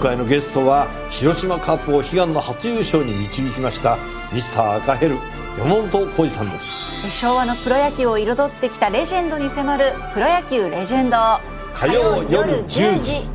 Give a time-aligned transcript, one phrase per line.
[0.00, 3.98] 回のゲストは広島カップを悲願の初優勝に導きました
[4.32, 5.16] ミスター赤ヘル
[5.58, 7.10] 山本浩二さんです。
[7.10, 11.16] 昭和のプロ野球を彩ってきたレジェンドに迫る「プロ野球レジェンド」
[11.74, 13.28] 火曜夜10時。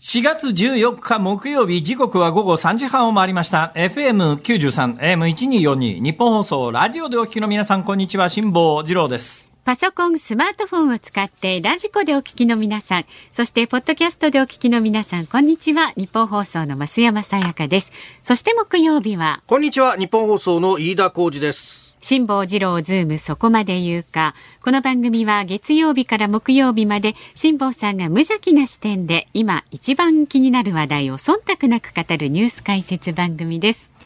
[0.00, 3.72] 4月14日木曜日時刻は午後3時半を回りました。
[3.74, 15.92] FM93 AM1242 日本放送ラジオでお聞きの皆さんこんにちは辛坊治郎ですパソコン、スマートフォンを使ってラジコでお聞きの皆さん、そしてポッドキャストでお聞きの皆さん、こんにちは。
[15.94, 17.92] ニッポン放送の増山さやかです。
[18.22, 19.98] そして木曜日は、こんにちは。
[19.98, 21.94] ニッポン放送の飯田浩司です。
[22.00, 24.34] 辛坊治郎ズームそこまで言うか。
[24.62, 33.97] この番組は月曜日から木曜日まで辛坊さんが無邪気な視点で今一番気になる話題を忖度なく語るニュース解説番組です。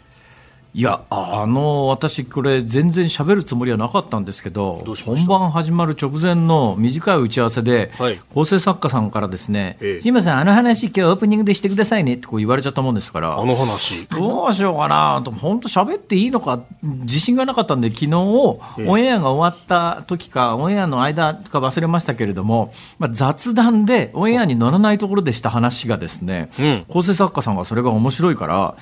[0.74, 8.18] いやあの私これ全然喋るつもりはなかったんですけど本番始まる直前の短い打ち合わせで、はい。
[8.32, 14.06] 構成作家さんからですねええ「辛坊さんあの話今日オープニングでしてくださいね」ってこう言われちゃったもんですからあの話？
[14.08, 26.84] どうしようかなと、本当喋っていいのか、自信がなかったんで、昨日オンエアが終わった時か、オンエアの間か忘れましたけれども、まあ、雑談でオンエアに乗らないところでした話がですね、うん。
[26.88, 28.76] 構成作家さんがそれが面白いから、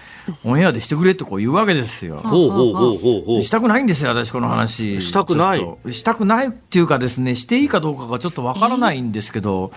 [0.45, 2.17] オンエアでしてくれってこう言うわけですよ。
[2.17, 3.43] ほうほうほうほうほう。
[3.43, 5.01] したくないんですよ、私、この話。
[5.01, 9.73] したくないしたくないっていうかですね、していいかどうかがちょっとわからないんですけど、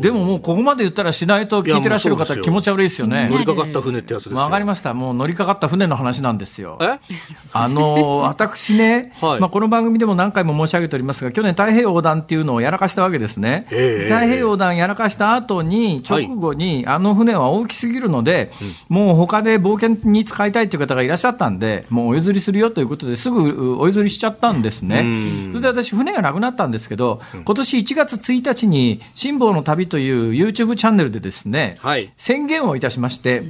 [0.00, 3.28] でももうここまで言ったらしないと聞いてらっしゃる方、気持ち悪いですよね。
[3.30, 4.38] 乗りかかった船ってやつですよ。
[4.38, 4.94] わかりました。
[4.94, 6.78] もう乗りかかった船の話なんですよ。
[6.80, 6.98] え？
[7.52, 13.66] あの、私ね、はいまあ、この番組でも何回も申し上げておりますが、去年太平洋横断っていうのをやらかしたわけですね。
[13.70, 18.50] ええ太平洋横断やらかした後に、直後に、あの船は大きすぎるので、
[18.88, 25.00] もう他で冒険に使いたいという方がいらっしゃったんで、もうお譲りするよということですぐお譲りしちゃったんですね。
[25.00, 25.48] うん。
[25.52, 32.12] それで私、船がなくなったんですけど、今年1月1日に、辛抱の旅という YouTube チャンネルでですね、はい。
[32.16, 33.44] 宣言をいたしまして、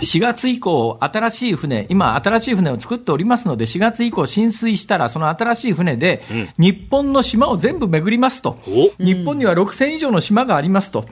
[0.00, 6.22] 4月以降、新しい船、今、新しい船を作っておりますので、4月以降、浸水したら、その新しい船で、
[6.58, 8.92] 日本の島を全部巡りますと、お。
[9.02, 11.06] 日本には6000以上の島がありますと。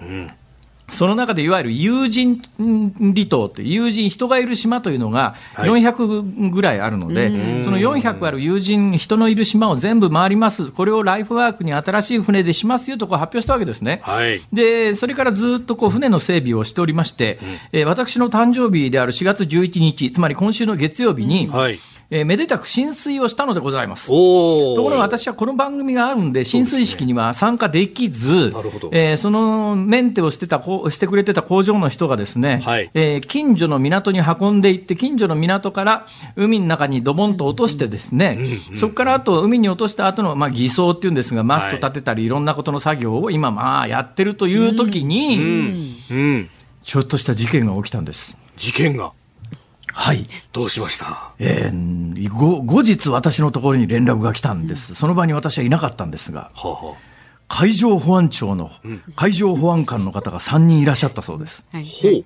[0.89, 14.01] その中でいわゆる有人離島という有人、人がいる島というのがはい400ぐらいあるので、その400ある有人、人のいる島を全部回ります、これをライフワークに新しい船でしますよとこう発表したわけですね。
[14.05, 14.43] はい。
[14.53, 17.39] でそれからずっとこう船の整備をしておりまして、
[17.73, 21.79] えー私の誕生日である4月11日、つまり今週の月曜日に、はい。
[22.11, 24.09] えーめでたく浸水をしたのでございます。
[24.09, 36.07] ところが私はこの番組があるんで、浸水式には参加できず、なるほどえーそのメンテをしてたこうしてくれてた工場の人がですね、はいえー近所の港に運んでいって、近所の港から
[36.37, 38.39] 海の中にドボンと落としてですね、
[38.75, 45.39] そこからあと海に落とした後のまあ偽装っていうんですが、マスト立てたり、いろんなことの作業を今、まあやってるという時に、
[46.11, 46.17] うん。
[46.17, 46.51] うん。
[46.83, 48.37] ちょっとした事件が起きたんです。
[48.57, 49.13] 事件が。
[49.97, 50.27] はい。
[50.53, 51.31] どうしました？
[51.39, 54.95] えーご後日私のところに連絡が来たんです。
[54.97, 56.95] その場に私はいなかったんですが、はあ、は
[57.49, 58.71] 海上保安庁の
[59.15, 61.65] 海上保安官の方が3人いらっしゃったそうです。
[61.71, 62.25] はいあ、ほう。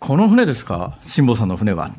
[0.00, 0.98] この船ですか？
[1.04, 1.90] 辛坊さんの船は。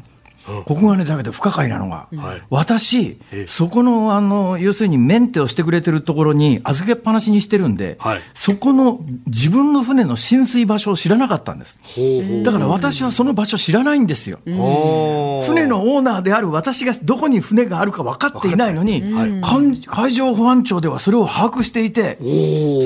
[0.45, 2.41] ここがね、だけど不可解なのが、はい。
[2.49, 8.21] 私え、そこの、あの、要するにメンテをしてくれてるところに預けっぱなしにしてるんで、はい。
[8.33, 11.79] そこの自分の船の浸水場所を知らなかったんです。
[12.43, 14.39] だから私はその場所知らないんですよ。
[14.45, 19.41] 船のオーナーである私がどこに船があるか分かっていないのに、はい。
[19.41, 22.17] 海海上保安庁ではそれを把握していて、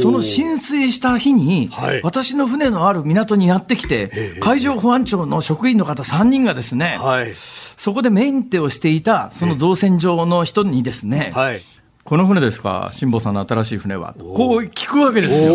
[0.01, 2.01] その浸水した日に、はい。
[2.03, 4.39] 私の船のある港にやってきて、ええ。
[4.39, 7.33] 海上保安庁の職員の方3人がですね、はい。
[7.77, 11.63] そこでメンテをしていたその造船所の人にですね、はい。
[12.03, 15.53] この船ですか、辛坊さんの新しい船は、こう聞くわけですよ。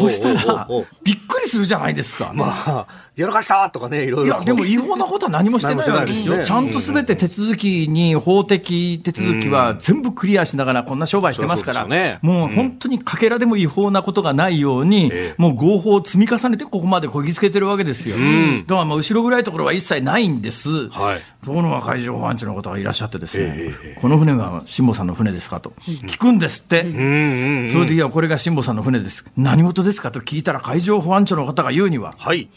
[0.00, 0.68] そしたら
[1.04, 2.32] びっくりするじゃないですか。
[2.34, 4.36] まあ、やらかしたとかね、いろいろ。
[4.36, 6.42] いや、でも違法なことは何もしてないわけですよ。
[6.44, 11.86] ちゃんとすべて手続きに、法的手続きは全部クリアしながらこんな商売してますから、
[12.20, 18.16] もう本当にかけらでも違法なことがないように、ええもう合法を積み重ねてここまでこぎつけてるわけですよ。
[18.16, 20.88] んだからまあ後ろぐらいところは一切ないんです。
[20.90, 26.82] はいところが海上保安庁の方がいらっしゃってですね、ええこの船が辛坊さんの船ですかと聞くんですって。
[26.82, 29.24] それで、いや、これが辛坊さんの船です。
[29.36, 32.48] 何事ですかと聞いたら、海上保安庁の方が言うには、はい。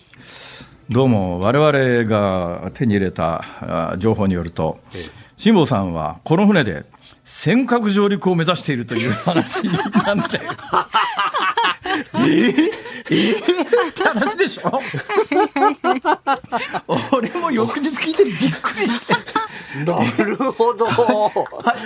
[0.90, 4.80] どうも我々が手に入れたあ情報によると、
[5.38, 6.84] 辛坊さんはこの船で
[7.24, 10.42] 尖閣上陸を目指しているという話なんで。
[12.16, 12.18] え？
[12.18, 12.72] ー、
[13.12, 14.82] えー、って話でしょ？
[17.12, 19.14] 俺も翌日聞いてびっくりして。
[19.86, 20.86] なるほど。
[20.86, 21.30] は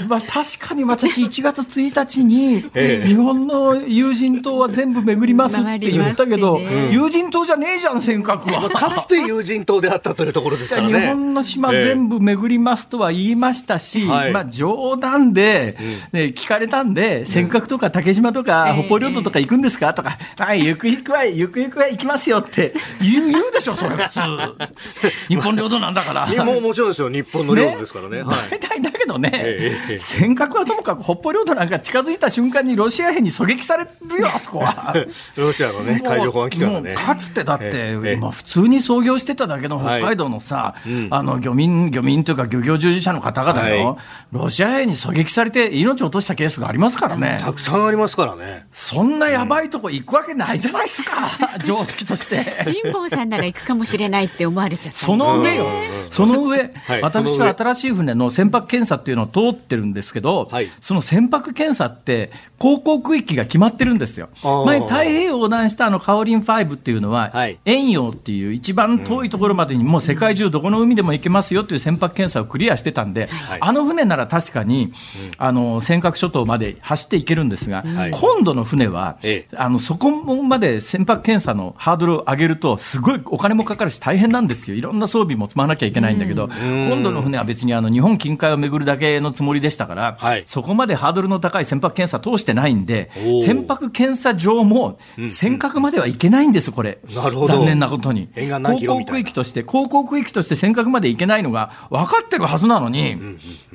[0.01, 6.59] いまあ、確かに私、1月1日に、ええ日本の友人島は全部巡りますって言ったけど、
[6.91, 8.69] 友人島じゃねえじゃん、尖閣は。
[8.71, 11.07] かつて友人島であったというところですから日ね。
[11.07, 15.77] 本の島全部巡りますとは言いましたし、はいまあ冗談で、
[16.13, 19.93] ね、聞かれたんで、尖閣とか竹島とか北方領土とか行くんですか？
[19.93, 24.19] とか、はい、ゆくゆくは、ゆくゆくは行きますよって言う 言うでしょ、それ普通。
[25.29, 26.43] 日本領土なんだから。
[26.43, 27.09] もうもちろんですよ。
[27.09, 28.21] 日本の領土ですからね。
[28.23, 28.49] はい。
[28.51, 34.93] 大体だけどね、ええええ尖閣はともかく北方領土なんか近づいた瞬間にロシア兵に狙撃されるよ、あそこは。
[35.35, 36.93] ロシアのね、海上保安機関がね。
[36.95, 40.75] かつてだって、ええまあ、普通に操業してただけの北海道のさ、
[41.09, 43.97] あの漁民、漁民というか漁業従事者の方々よ、はい
[44.31, 47.37] ロシア兵に狙撃されて命を落としたケースがありますからね。
[47.39, 48.65] たくさんありますからね。
[48.71, 51.02] そんなやばいとこ行くわけないじゃないですか、
[51.65, 52.45] 常識として。
[52.63, 54.99] 辛坊さんなら行くかもしれないって思われちゃった。
[54.99, 55.67] その上よ、
[56.09, 57.01] その上、はい。
[57.01, 60.69] 私は新しい船の船舶検査っていうのを通ってるんですけど、はい。
[60.81, 64.29] その船舶検査って、航行区域が決まってるんですよ。
[64.65, 67.57] 前、太平洋横断したあのカオリン5っていうのは、はい。
[67.65, 73.59] 遠洋っていう一番遠いところまでにもう世界中どこの海でも行けますよっていう船舶検査をクリアしてたんで、はい。
[73.61, 74.93] あの船なら確かに、
[75.37, 78.11] あの尖閣諸島まで走っていけるんですが、はい。
[78.11, 79.55] 今度の船は、ええ。
[79.55, 90.43] あのそこまで船舶検査のハードルを上げると、すごいお金もかかるし、大変なんですよ、いろんな装備も積まなきゃいけないんだけど、今度の船は別にあの日本近海を巡るだけのつもりでしたから、はい。
[90.45, 93.09] そこまでハードルの高い船舶検査通してないんで
[93.43, 97.55] 船舶検査場も尖閣まではいけないんです、これ、なるほど。
[97.55, 98.29] 残念なことに。
[98.35, 103.17] 航行区域として、航行区域として尖閣まで行けないのが分かってるはずなのに、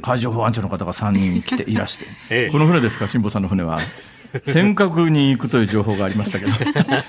[0.02, 2.52] 海上保安庁の方が3人来ていらして、 ええ。
[2.52, 3.80] この船ですか、辛坊さんの船は。
[4.46, 6.52] 尖閣に行くという情報がありましたけど、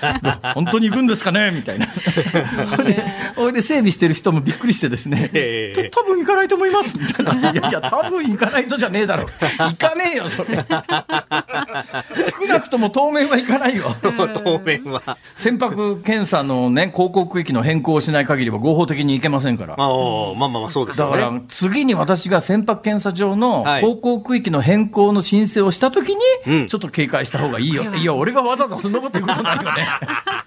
[0.54, 1.50] 本当に行くんですかね？
[1.50, 1.86] みたいな。
[1.86, 3.04] ほいで、
[3.36, 7.50] ほいで整備してる人もびっくりしてですね、ええと多分行かないと思いますみたいな。
[7.52, 9.26] いやいや、多分行かないとじゃねえだろ。
[9.58, 10.48] 行かねえよ、それ。
[10.66, 13.94] 少なくとも当面は行かないよ。
[14.02, 15.18] 当面は。
[15.36, 19.76] 船舶検査のね、航行区域の変更をしない限りは合法的に行けませんから。
[19.76, 21.20] まあ、まあまあまあ、そうですよね。
[21.20, 26.12] だから次に私が船舶検査場のはい航行区域の変更の申請をしたとき
[26.46, 27.82] うんに、ちょっと警戒した方がいいよ。
[27.94, 29.88] いや、俺がわざわざそんなこと言うことないよね。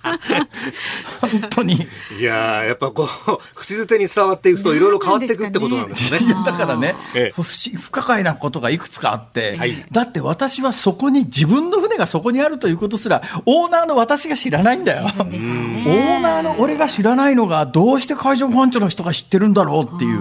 [1.22, 1.88] 本当に。
[2.20, 6.26] いやーやっぱこう、 口づてに伝わっていくと、いろいろ変わっていくってことなんですよね。
[6.26, 15.06] いやだからね、ええ不思不可解なことがいくつかあって、はいだって私はそこに、自分の船がそこにあるということすら、オーナーの私が知らないんだよ。
[15.06, 20.20] オーナーの俺が知らないのが、どうして海上保安庁の人が知ってるんだろうっていう、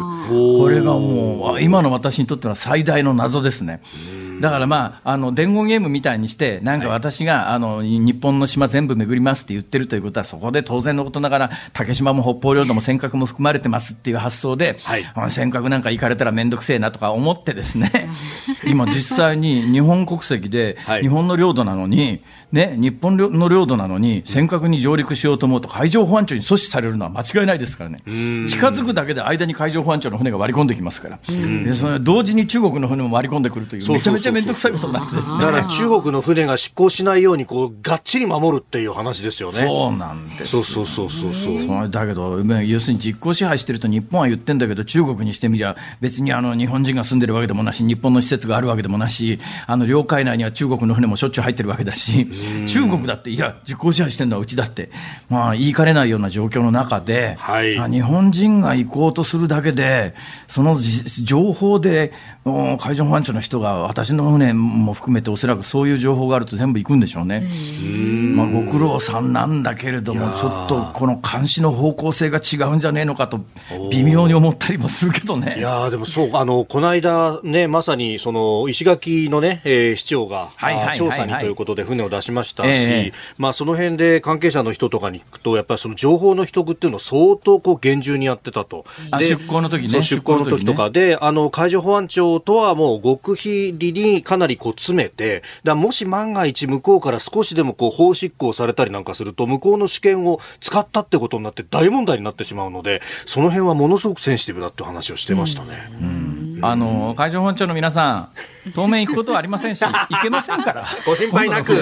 [0.58, 3.80] これがもう、あ今の私にとっては最大の謎ですね。
[4.40, 15.04] だからまあ、あの伝言ゲームみたいにして、なんか私が、あの日本の島全部巡りますって言ってるということは、そこで当然のことながら、竹島も北方領土も尖閣も含まれてますっていう発想で、はい。
[15.14, 17.90] あ尖閣なんか行かれたら面倒くせえなとか思ってですね、
[18.64, 21.02] 今実際に日本国籍ではい。
[21.02, 22.22] 日本の領土なのに、
[22.52, 28.02] ね、日本の領土なのに尖閣に上陸しようと思うと海上保安庁に阻止されるのは間違いないですからね。
[28.46, 31.18] 近づくだけで間に海上保安庁の船が割り込んできますから。
[31.26, 35.38] でその同時に中国の船も割り込んでくるというめちゃめちゃ面倒くさいことになってですね。
[35.40, 39.66] だから中国の船が出港しないように、こう、がっちり守るっていう話ですよね。
[39.66, 41.66] そうなんですそうそうそうそうそう。
[41.66, 52.28] それだけど、まあ要するに実効支配してると日本は言ってんだけど、中国にしてみりゃ、別にあの日本人が住んでるわけでもなし、日本の施設があるわけでもなし、あの領海内には中国の船もしょっちゅう入ってるわけだし、
[52.66, 54.90] 中国だって、いや、実効支配してるのはうちだって、
[55.28, 57.78] まあ、言いかねないような状況の中で、はい。
[57.78, 60.14] あ日本人が行こうとするだけで、
[60.48, 62.12] そのじ情報で、
[62.44, 67.48] お海上保安庁の人が私の船も含めて、おそらくそういう情報があると全部行くんでしょうね。
[68.34, 73.40] まあ、ご苦労さんなんだけれども、ちょっとこの監視の方向性が違うんじゃねえのかと、
[73.90, 75.56] 微妙に思ったりもするけどね。
[75.58, 80.94] いやーでもそう、あの、この間ね、まさに、その、石垣のね、えー市長が、はいはいはいはい。
[80.94, 88.84] あ調査にということで船を出しましたし、ええまあ、その辺で関係者の人とかに聞くと、やっぱりその情報の秘匿っていうのを相当こう厳重にやってたと。
[89.10, 90.90] あ出港の時ね出港の時とか。
[90.90, 105.90] で、あの、海上保安庁とはもう極秘裏にかなりこう詰めて、だもし万が一向こうから少しでもこう法執行されたりなんかすると、向こうの主権を使ったってことになって大問題になってしまうので、その辺はものすごくセンシティブだって話をしてましたね。
[106.64, 108.28] あの海上保安庁の皆さん、
[108.74, 111.72] 当面行くことはありませんし、行けませんから、ご心配なく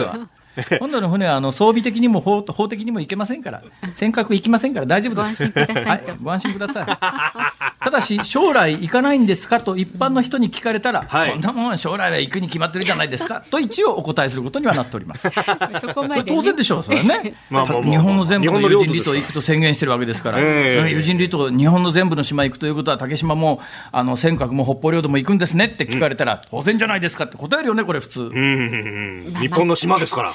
[0.78, 3.62] 今度の船はあの装備的にも法法的にもいけませんから、
[3.94, 5.50] 尖閣行きませんから大丈夫です。
[5.50, 7.80] ご安心くださいご安心ください。
[7.82, 15.28] ただし、将来行かないんですかと一般の人に聞かれたら、はいそんなもん将来は行くに決まってるじゃないですかと一応お答えすることにはなっております。
[15.80, 17.34] そこそれまで、当然でしょう、それはね。
[17.48, 23.60] まあまあまあ日本の全部の有人離島行くと宣言してるわけですから、ええ有人離島、日本の全部の島行くということは、竹島も
[23.92, 28.20] あの尖閣も北方領土も行くんですねって聞かれたら、当然じゃないですかって答えるよね、これ、普通。
[28.20, 30.34] うんうんうん日本の島ですから。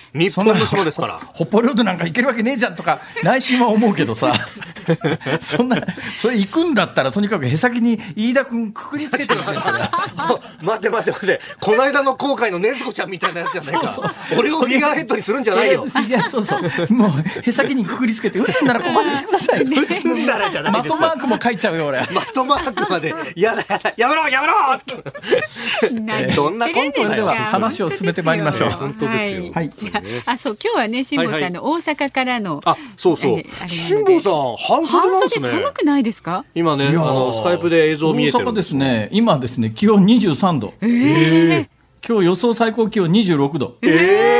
[0.13, 1.19] 日本の島ですから。
[1.33, 4.33] 北方領土なんか行けるわけねえじゃんとか、内心は思うけどさ、
[5.41, 5.77] そんな、
[6.17, 9.75] それ行くんだったら、とにかくへさきに飯田君くくりつけてるんですよ。
[10.61, 14.13] 待って待って待って、この間の後悔のねずこちゃんみたいなやつじゃないか。
[14.37, 15.85] 俺をフィギュアヘッドにするんじゃないよ。
[16.07, 16.93] いや、そうそう。
[16.93, 17.11] もう、
[17.43, 19.63] へさきにくくりつけて、打つんならここまでしてください。
[19.63, 20.97] 打つんだらじゃない的ですよ。
[20.97, 21.99] マークも書いちゃうよ、俺。
[22.11, 24.53] マットマークまで、やだやだ、やめろやめろ
[25.93, 32.61] 何どんなコントでは話を進めてまいりましょう本当ですよはいじゃあ、あ、そう、今日はね、辛坊さんの大阪からの。
[32.65, 33.41] あ、そうそう。
[33.67, 35.47] 辛坊さん、半袖なん半ですね。
[35.49, 36.45] 袖寒くないですか？
[36.55, 40.73] 今ね、あの、スカイプで映像見えてる大阪ですね、今ですね、気温23度。
[40.81, 41.67] え
[42.07, 43.75] 今日予想最高気温26度。
[43.83, 44.30] ええ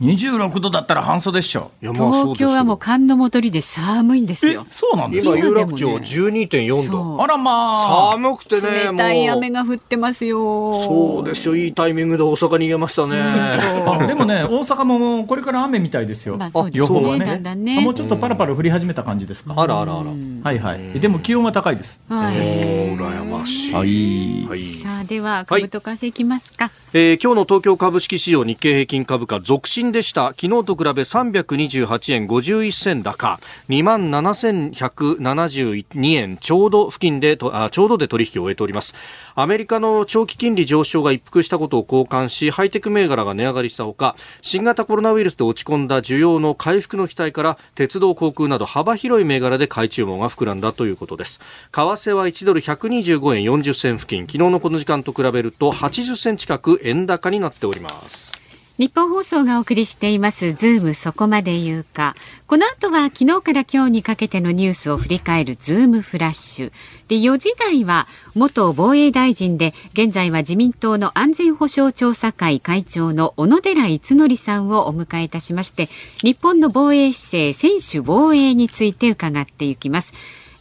[0.00, 1.70] 26度だったら半袖っしょ。
[1.82, 5.36] う東京はもう寒の戻りで寒いんですえよ。、そうなんですか？
[5.38, 7.02] 今、有楽町今でもね12.4そ度。
[7.02, 8.12] うあらまあ。
[8.12, 10.38] 寒くてね、冷たい雨もが降ってますよ。
[10.80, 10.84] う。
[10.84, 13.18] そうですよ、いいタイミングで大阪逃げましたね。
[13.20, 16.36] あでもね、大阪ももうこれから雨みたいですよ。
[16.36, 19.54] まあそうですね予報はねだんだんねあもうちょっとパラパラ降り始めた感じですか？
[19.56, 20.10] あらあらあら。
[20.42, 21.00] はいはい。
[21.00, 21.98] でも気温は高いです。
[22.10, 22.36] はい。
[22.36, 23.72] おー羨ましい。
[23.74, 26.70] はいはいさあでは株と為替いきますか。
[26.92, 30.28] えー今日の東京株式市場日経平均株価続伸でした。
[30.28, 33.38] 昨日と比べ328円51銭高。
[33.68, 38.94] 2万7172円ちょうど付近でとあちょうどで取引を終えております。
[39.34, 51.40] アメリカの長期金利上昇が一服したことを好感しハイテク銘柄が値上がりしたほか新型コロナウイルスで落ち込んだ需要の回復の期待から鉄道航空など幅広い銘柄で買い注文が膨らんだということです。
[51.72, 54.26] 為替は1ドル125円40銭付近。
[54.26, 58.35] 昨日のこの時間と比べると80銭近く円高になっております。
[58.78, 62.14] ニッポン放送がお送りしていますズームそこまで言うか。
[62.46, 66.72] この後は昨日から今日にかけてのニュースを振り返るズームフラッシュ。
[67.08, 75.88] で、4時台は元防衛大臣で現在は自民党の安全保障調査会会長の小野寺五典さんをお迎えいたしまして、
[76.22, 80.12] 日本の防衛姿勢、専守防衛について伺っていきます。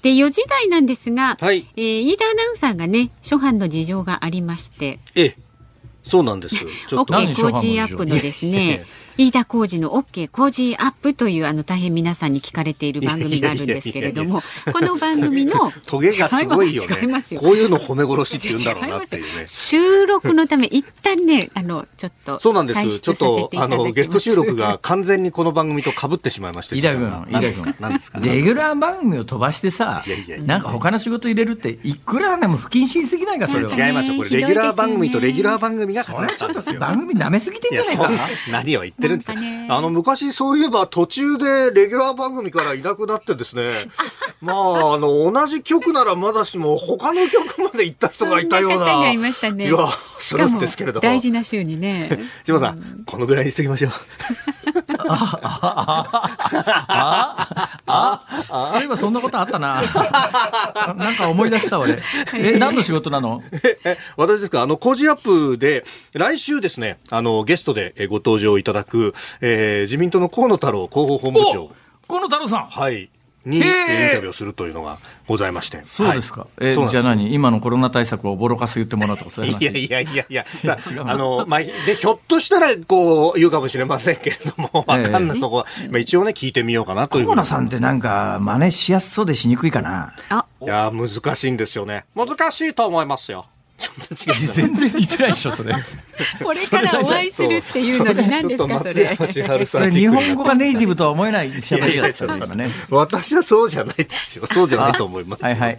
[0.04, 5.45] で、4時台なんですが、はいえー飯田アナウンサーがね、諸般の事情がありまして、ええ
[6.06, 6.56] そうなんです。
[6.88, 8.86] ちょっと OK 工事アップのですね、
[9.18, 14.42] 飯田浩二の OK 工事アップというあの大変皆さんに聞かれている番組があるんですけれども、
[14.74, 16.98] この番組のトゲがすごいよね。
[17.02, 17.40] 違いますよ。
[17.40, 19.48] こういうの褒め殺しって言うんだろうなっていうね。
[19.48, 22.80] 収録のため一旦ね、あのちょっとそうなんです。
[22.80, 27.76] 退ちょっとあのゲスト収録が完全にこの番組と被ってしまいまして飯田君飯田君。
[27.80, 33.88] 何ですかレギュラー番組を飛ばしてさいやいやいやなんか他の仕事入れるっていくらでも不謹慎すぎないかそれは。
[33.88, 34.18] 違いますよ。
[34.18, 38.14] これレギュラー番組とレギュラー番組が重それはちょっとなったんですよ番組舐めすぎてんいじゃな。
[38.14, 43.90] いか何を言ってるんですあの昔そういえば途中でレギュラー番組からいなくなってですね。
[44.42, 49.66] まああの同じ曲ならまだしも他の曲まで行った人がいたようながいましたね。
[49.66, 51.02] 気がするんですけれども。
[51.02, 52.28] 大事な週にね。
[52.44, 53.92] 千葉さん、このぐらいにしときましょう。
[55.10, 55.40] あ
[56.98, 57.48] あ
[57.88, 59.82] ああそういえばそんなことあったな
[60.96, 62.00] なんか思い出した俺
[62.36, 63.44] え何の仕事なの
[63.84, 65.84] え私ですか、あの、工事アップで、
[66.14, 71.72] 来週ですね、あの、ゲストでご登場いただく、えー自民党の河野太郎広報本部長、
[72.08, 73.10] 河野太郎さんはい、
[73.46, 75.82] に、インタビューをするというのがございまして。
[75.84, 76.50] そうですか、はい。
[76.68, 77.02] えそうなんです。
[77.04, 77.34] じゃあ何？
[77.34, 79.62] 今のコロナ対策をボロカス言ってもらうとかそういう話。
[79.62, 80.26] いやいやいや。
[80.30, 80.36] い
[80.68, 87.26] や、違うのあの、まあ、で、ひょっとしたら、こう、言うかもしれませんけれども、わかんない、そこは、まあ、一応ね、聞いてみようかなという。
[87.26, 90.14] 河野さんってなんか真似しやすそうでしにくいかな。
[90.30, 92.06] あ、いや、難しいんですよね。
[92.16, 93.46] 難しいと思いますよ。
[93.78, 95.76] ちょっと違うな全然似てないでしょそれ
[96.42, 99.66] これからお会いするっていうのに何ですかそれ。
[99.66, 99.92] それ？
[99.92, 104.46] 日本語がネイティブとは思えない喋りだからね私はそうじゃないですよ。
[104.48, 105.44] そうじゃないと思います。
[105.44, 105.78] はいはい。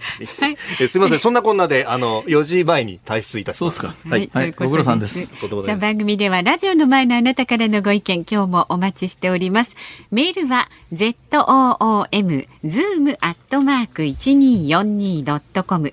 [0.78, 1.20] えすみません。
[1.20, 3.78] そんなこんなで、あの、4時前に退出いたします。
[3.78, 5.30] そうっすかはい、そういご苦労さんですさ
[5.72, 9.74] あ番組ではラジオの前のあなたからのご意見今日もお待ちしております。
[10.10, 15.92] メールは z o o m zoom アットマーク一二四二ドットコム。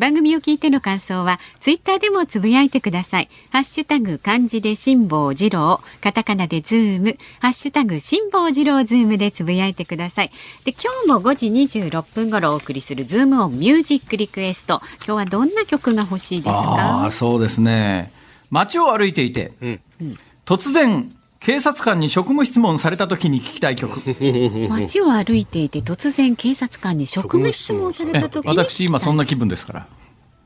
[0.00, 3.28] 番組を聞いての感想はツイッターでもつぶやいてください。
[3.52, 10.30] ハッシュタグ漢字で辛坊治郎、カタカナでズーム、ハッシュタグ辛坊治郎ズームでつぶやいてください。
[10.64, 11.46] で今日も5時
[11.90, 14.80] 26分頃お送りするズームオンミュージックリクエスト。
[15.06, 17.04] 今日はどんな曲が欲しいですあか？
[17.06, 17.10] あ。
[17.10, 18.10] そうですね
[18.50, 19.80] 街を歩いていて、うん
[20.46, 23.98] 突然警察官に職務質問された時に聞きたい曲。
[24.68, 29.86] 街を歩いていて突然警察官に職務質問された時に私今そんな気分ですから。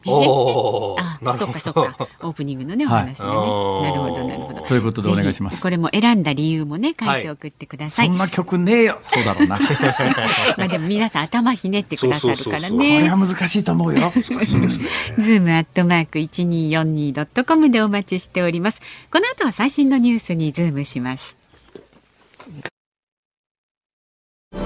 [0.07, 2.09] あそっかそっか。
[2.21, 4.63] オープニングのね お話がね、はいなるほどなるほど。
[4.63, 5.61] ということでお願いします。
[5.61, 8.99] これも選んだ理由もね書いて送ってください、そんな曲ねえよ。
[9.03, 9.57] そうだろうな。
[9.59, 9.65] こ
[10.59, 13.01] まあでも皆さん頭ひねってくださるからね。
[13.03, 14.13] れは難しいと思うよ。
[14.15, 14.89] 難しいですね。
[15.19, 18.81] ズームアットマーク 1242.com でお待ちしております。
[19.11, 21.44] この後は最新のニュースにズームします。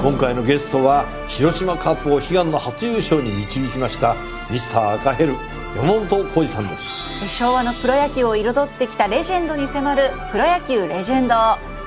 [0.09, 4.17] 今回のゲストは広島カープを悲願の初優勝に導きました
[4.51, 5.35] ミスター赤ヘル
[5.77, 11.35] 山本浩二さんです昭和のプロ野球を彩ってきたレジェンドに迫る「プロ野球レジェンド」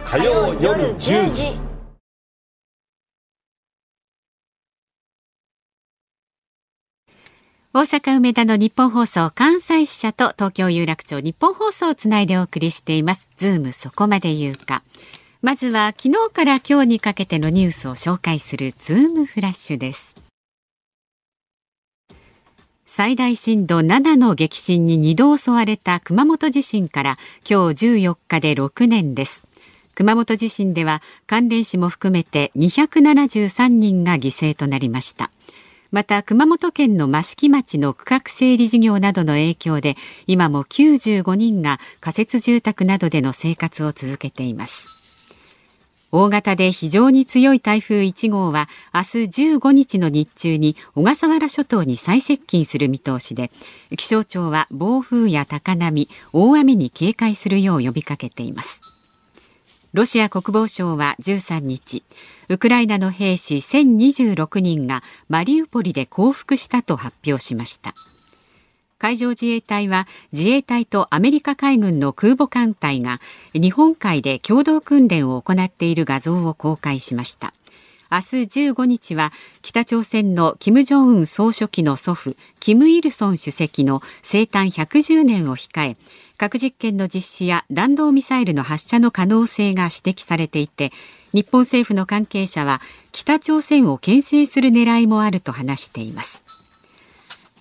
[0.06, 1.60] 火曜夜10時
[7.74, 13.30] 大阪梅田のニッポン放送関西支社と東京有楽町ニッポン放送をつないでお送りしています。
[13.38, 14.84] ズームそこまで言うか。
[15.44, 20.16] まずは昨日から今日にかけてのニュースを紹介するズームフラッシュです。
[22.86, 27.18] 最大震度7の激震に2度襲われた熊本地震から
[27.50, 29.42] 今日14日で6年です。
[29.96, 35.32] 熊本地震では関連死も含めて273人が犠牲となりました。
[35.90, 39.96] また熊本県の益城町の区画整理事業などの影響で
[40.28, 45.00] 今も95人が仮設住宅などでの生活を続けています
[46.12, 49.08] 大型で非常に強い台風1号は明日
[49.56, 53.50] 15日の日中に小笠原諸島に最接近する見通しで
[53.98, 58.82] 気象庁は暴風や高波大雨に警戒するよう呼びかけています。
[59.94, 62.03] ロシア国防省は13日
[62.48, 67.94] ウクライナの兵士1026人がマリウポリで降伏したと発表しました。
[69.01, 73.20] 海上自衛隊は自衛隊とアメリカ海軍の空母艦隊が
[73.53, 77.51] 日本海で共同訓練を行っている画像を公開しました。
[78.12, 78.24] 明日
[78.70, 79.31] 15日は
[79.63, 85.98] 北朝鮮の金正恩総書記の祖父キム・イルソン主席の生誕110年を控え
[86.38, 90.91] 核実験の実施や弾道ミサイルの発射の可能性が指摘されていて
[91.34, 92.81] 日本政府の関係者は
[93.12, 96.41] 北朝鮮を牽制する狙いもあると話しています。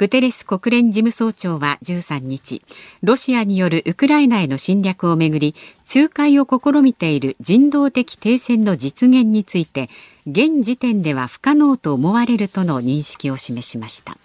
[0.00, 2.62] グテレス国連事務総長は13日
[3.02, 5.54] ロシアによるウクライナへの侵略をめぐり
[5.94, 9.90] 仲介を試みている人道的停戦の実現について
[10.26, 14.16] 現時点では不可能と思われるとの認識を示しました。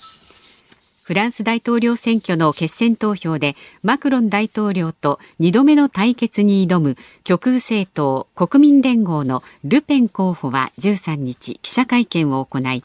[1.04, 6.96] フランス大統領選挙の決選投票でマクロン大統領と2度目の対決に挑む
[7.26, 12.82] 極右政党国民連合のルペン候補は13日記者会見を行い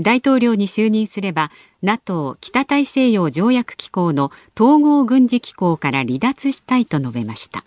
[0.00, 1.50] 大統領に就任すれば
[1.82, 7.64] NATO 北大西洋条約機構の統合軍事機構から離脱したいと述べました。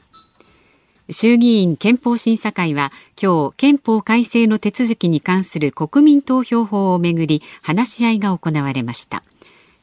[1.12, 2.92] 衆議院憲法審査会は
[3.22, 9.22] 今日憲法改正の手続きに関する国民投票法をめぐり話し合いが行われました。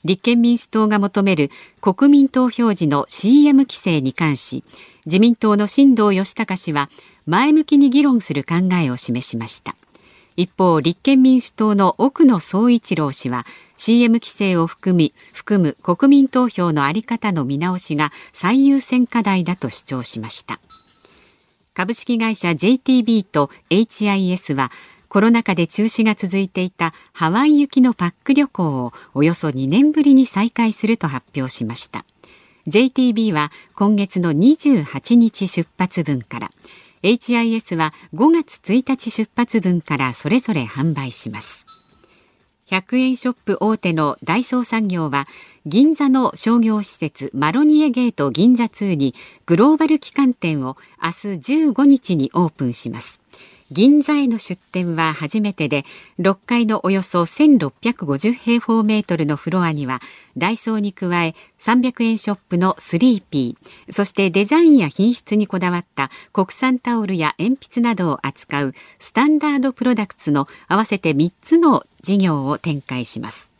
[0.04, 4.64] 立憲民主党が求める国民投票時の CM 規制に関し
[5.04, 6.88] 自民党の新藤義孝氏は
[7.26, 9.76] 前向きに議論する考えを示しました。
[10.36, 13.44] 一方立憲民主党の奥野総一郎氏は
[13.76, 20.60] CM 規制を含み含む国民投票の在り方の見直しが最優先課題だと主張しました。
[21.74, 24.70] 株式会社 JTB と HIS は
[25.08, 32.04] コロナ禍で中止が続いていたハワイ行きのパック旅行をおよそ2年ぶりに再開すると発表しました。
[32.68, 36.50] JTB は今月の28日出発分から
[37.02, 41.66] HIS は5月1日出発分からそれぞれ販売します。
[42.68, 45.26] 100円ショップ大手のダイソー産業は
[45.66, 49.14] 銀座の商業施設マロニエゲート銀座2に
[49.46, 53.20] グローバル旗艦店を明日15日にオープンします。
[53.72, 55.84] 銀座への出店は初めてで
[56.18, 60.00] 6階のおよそ1650平方メートルのフロアには
[60.36, 63.56] ダイソーに加え300円ショップの 3P
[63.90, 73.52] そしてデザインや品質にこだわった国産タオルや鉛筆などを扱うスタンダードプロダクツの合わせて3つの事業を展開します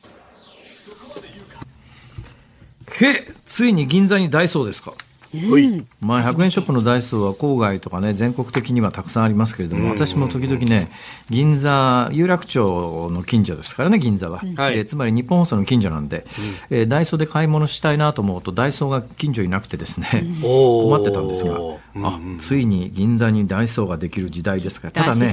[3.01, 4.95] へついに銀座にダイソーですか。
[5.33, 5.87] はい。
[6.01, 10.91] まあ、100円ショップのダイソーは郊外とかね全国的にはたくさんありますけれども、私も時々ね
[11.29, 14.79] 銀座有楽町の近所ですからね銀座は、はい。
[14.79, 16.27] えーつまり日本放送の近所なんで、
[16.71, 21.59] えーダイソーで買い物したいなと思うとダイソーが近所になくてですね、困ってたんですが
[21.97, 24.93] あついに銀座にダイソーができる時代ですから。
[24.93, 25.29] ただね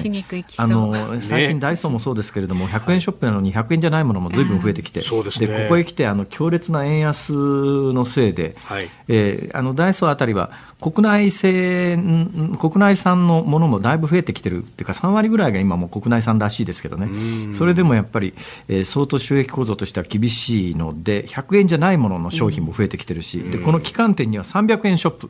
[0.58, 5.48] あの最近ダイソーもそうですけれども、100円ショップなのに100円じゃないものもずいぶん増えてきて、そうですね。
[5.48, 8.89] ここへ来てあの強烈な円安のせいで、はい。
[9.08, 17.54] えーあのダイソーあたりは国内製ん国内産のものもだいぶ増えてきてるっていうか3割ぐらいが今もう国内産らしいですけどね。
[17.54, 18.34] それでもやっぱり、
[18.67, 25.30] えー相当収益構造としては厳しいので100円じゃないものの商品も増えてきてるし、でこの旗艦店には300円ショップ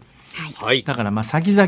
[0.55, 0.83] はい。
[0.83, 1.67] だからまあ先々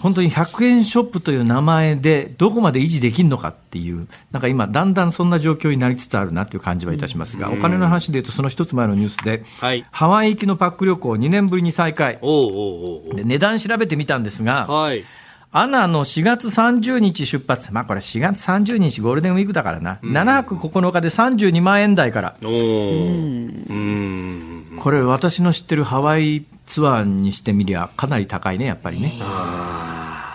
[0.00, 9.84] 本当に100円ショップという名前でどこまで維持できるのかっていう、なんか今、だんだんそんな状況になりつつあるなという感じはいたしますが、お金の話でいうと、その一つ前のニュースで、はい。
[9.90, 15.04] ハワイ行きのパック旅行、2年ぶりに再開、おうおうおうおで値段調べてみたんですが、うはい。
[15.50, 24.76] アナの4月30日出発、まあこれ4月30日ゴールデンウィークだからな、7泊9日で32万円台から、おーうん。
[24.78, 29.14] これ、私の知ってるハワイツアーにしてみりゃ、かなり高いね、やっぱりね。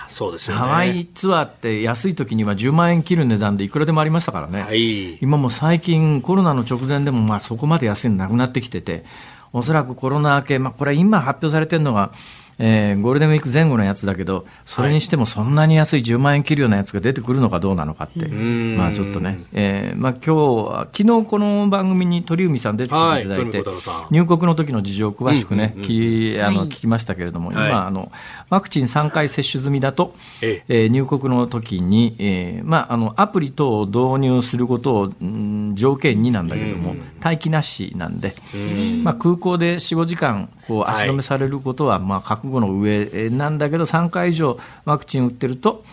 [0.07, 0.61] そうですよね。
[0.61, 5.17] ハワイツアーって安い時には10万円切る値段でいくらでもありましたからね、はい。
[5.19, 9.05] 今も最近コロナの直前でもまあそこまで安いのなくなってきてて
[9.53, 12.11] おそらくコロナ明け、まあ、これ今発表されてるのが、
[12.59, 18.77] えーゴールデンウィーク前後のやつだけどそれにしてもそんなに安い10万円切るようなやつが出てくるのかどうなのかって、ん。
[18.77, 24.07] まあちょっとね、えーまあ今日昨日この番組に鳥海さん出てきていただいはいて、鳥海小太郎さん。
[24.11, 26.67] 入国の時の事情を詳しくね、うんうんきあのはい。
[26.69, 27.69] 聞きましたけれども、はい。
[27.69, 28.11] 今あの、
[28.49, 30.85] ワクチン3回接種済みだと、ええ。
[30.85, 38.35] ー入国の時に、えーまあ、あのアプリ等を導入することを、うん条件になんだけども、待機なしなんで、
[39.03, 45.85] まあ、空港で4、5時間こう足止めされることは、まあ、覚悟の上えーなんだけど、3回以上ワクチン打ってると、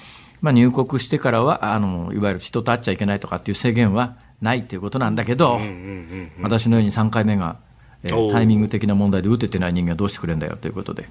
[0.43, 5.61] まあ、入国してからはあのいわゆる人と会っちゃいけないとかっていう制限はないということなんだけど、
[6.43, 7.57] 私のように3回目が、
[8.03, 11.07] えタイミング的な問題で打ててない人間はどうしてくれんだよということで、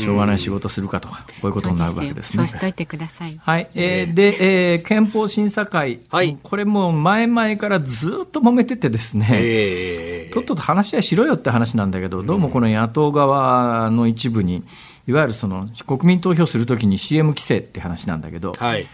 [0.00, 2.38] しょうがない仕事するかとか、こういうことになるわけですね。
[2.48, 2.58] そう。
[2.58, 3.38] しといてください。
[3.40, 6.36] はい、えーで、えー憲法審査会、はい。
[6.42, 14.62] これもう前々からずっと揉めててですね、ええとっとと話はしろよって話なんだけど、どうもこの野党側の一部に、
[15.06, 18.86] いわゆるその国民投票するときに CM 規制って話なんだけど、はい。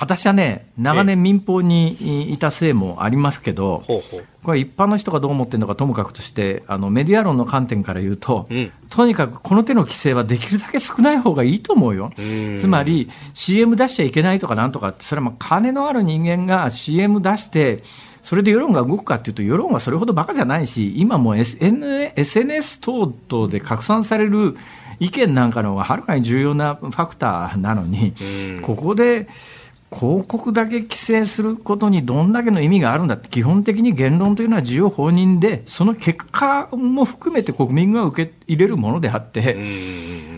[0.00, 4.24] 私はね、長年民放にいたせいもありますけど、ほうほう。
[4.44, 8.70] これ一般の人がどう思ってるのかともかくとしてあのメディア論の観点から言うと、うん。
[8.90, 12.12] とにかくこの手の規制はできるだけ少ない方がいいと思うよ。
[12.22, 12.58] ん。
[12.58, 17.82] つまり CM 出しちゃいけないとかなんとかってそれはまあ金のある人間が CM 出して
[18.22, 24.56] それで世論が動くかっていうと世論はそれほどバカじゃないし今も SNS 等々で拡散される
[25.00, 28.14] 意見なんかの方がはるかに重要なファクターなのに、
[28.62, 29.28] ここで
[29.90, 39.56] 広告だけ規制することにどんだけの意味があるんだって基本的に言論というのは自由放任でその結果も含めて国民が受け入れるものであって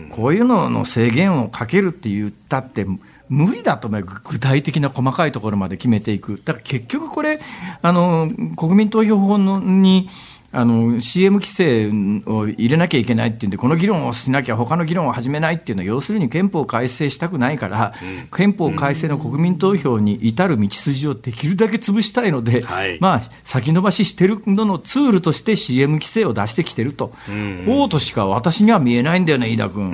[0.09, 2.85] こういうのの制限をかけるって言ったって
[3.31, 6.41] 無理だと思う具体的な細かいところまで決めていく。
[6.43, 7.39] だから結局これ
[7.81, 10.09] あの国民投票法のに
[10.53, 11.89] あの CM 規制
[12.25, 17.93] を入れなきゃいけないっていうんで、この議論をしなきゃ、他の議論を始めないっていうのは、要するに憲法改正したくないから、
[18.35, 22.97] 憲法改正の国民投票に至る道筋をできるだけ潰したいので、はい。
[22.99, 27.13] まあ、先延ばししてるののツールとして CM 規制を出してきてると、
[27.65, 29.83] こうとしか私には見えないんだよね、飯田君。
[29.83, 29.87] う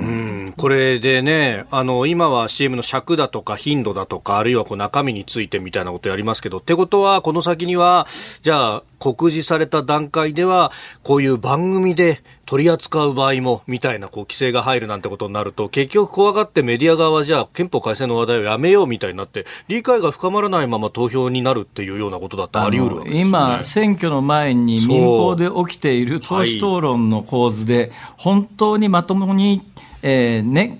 [0.50, 0.54] ん。
[0.56, 8.08] これでね、あの、今は CM の尺だとか頻度だとか、あるいはこう中身についてみたいなことやりますけど、ってことは、この先には、
[8.42, 10.47] じゃあ、告示された段階では、
[11.02, 23.20] こういう番組で取り扱う場合も、みたいなこう規制が入るなんてことになると、結局怖がってメディア側はじゃあ憲法改正の話題をやめようみたいになって、理解が深まらないまま投票になるっていうようなことだってあり得るわけね。
[23.20, 29.62] 今、選挙の前に民放で起きている党首討論の構図で、本当にまともに、
[30.02, 30.78] えーね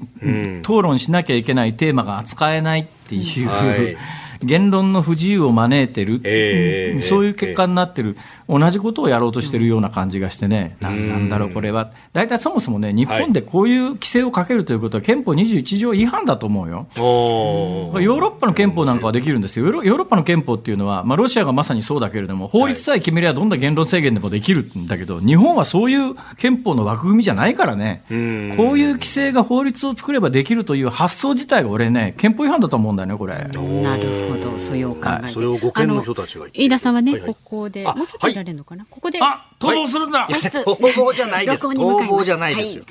[0.62, 3.96] 討論しなきゃいけないテーマが扱えないっていう、はい
[4.42, 8.16] 言論の不自由を招いてる、ええそういう結果になってる、
[8.48, 11.90] 同じことをやろうとしてるような感じがしてね、なんなんだろう、これは。
[12.12, 16.86] 大体そもそもね、日本でこういう規制をかけるということは、憲法21条違反だと思うよ。
[16.98, 18.00] おー。
[18.00, 33.34] ヨーロッパの憲法なんかはできるんですよ、ヨーロッパの憲法っていうのは、まあ、ロシアがまさにそうだけれども、法律さえ決めればどんな言論制限でもできるんだけど、日本はそういう憲法の枠組みじゃないからね、こういう規制が法律を作ればできるという発想自体が俺ね、憲法違反だと思うんだよね、これ。
[33.34, 34.27] なるほど、
[34.58, 35.32] そういうお考えで。
[35.32, 37.34] それを護憲の人たちが飯田さんはね、はいはい。
[37.34, 39.18] ここで、あもうちょっといられるのかな、ここで。
[39.22, 41.66] あ逃亡するんだ、逃亡じゃないです。
[41.66, 42.76] 逃亡じゃないです。
[42.76, 42.84] よ。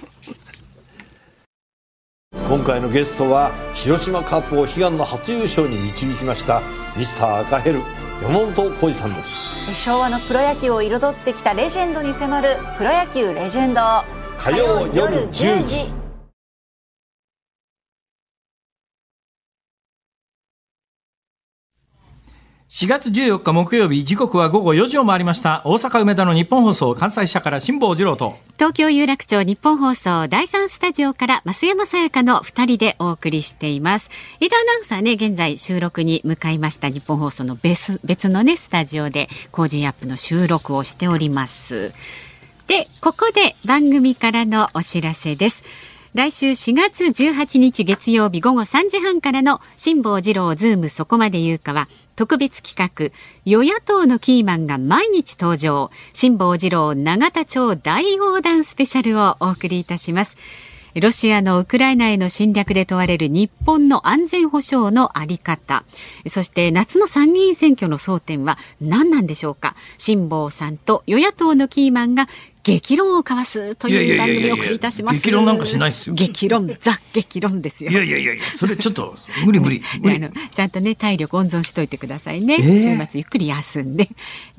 [2.49, 6.61] 今回のゲストは広島カップを悲願の初優勝に導きました
[6.95, 7.79] ミスター赤ヘル
[8.21, 9.75] 山本浩二さんです。
[9.83, 13.81] 昭和のプロ野球を彩ってきたレジェンドに迫る「プロ野球レジェンド」
[14.39, 15.91] 火曜夜10時
[22.77, 25.63] 4月14日木曜日時刻は午後4時を回りました。
[25.65, 28.37] 大阪梅田のニッポン放送関西支社から辛坊治郎と。
[28.53, 34.11] 東京有楽町ニッポン放送第三スタジオから増山さやかの2人でお送りしています。
[34.39, 36.89] 飯田アナウンサーね現在収録に向かいました。
[36.89, 41.93] ニッポン放送の別別のねスタジオで Cozy Up の収録をしております。
[42.67, 45.63] でここで番組からのお知らせです。
[46.13, 51.87] 来週4月18日月曜日午後3時半からの辛坊治郎ズームそこまで言うかは
[52.17, 55.91] 特別企画与野党のキーマンが毎日登場。
[56.13, 60.35] 辛坊治郎永田町大横断スペシャルをお送りいたします。
[60.95, 65.83] ロシアのウクライナへの侵略で問われる日本の安全保障のあり方。
[66.25, 69.75] そして夏の参議院選挙の争点は何なんでしょうか。
[69.99, 72.27] 辛坊さんと与野党のキーマンが
[72.67, 75.21] 激論を交わすという番組をお送りいたします。
[75.21, 76.15] 激論なんかしないですよ。
[76.15, 77.91] 激論、ザ激論ですよ。
[77.91, 79.81] いやいやいやいや、それちょっと無理無理。
[80.01, 80.19] 無理
[80.51, 82.55] ちゃんとね体力温存しといてくださいね。
[82.55, 84.09] えー、週末ゆっくり休んで。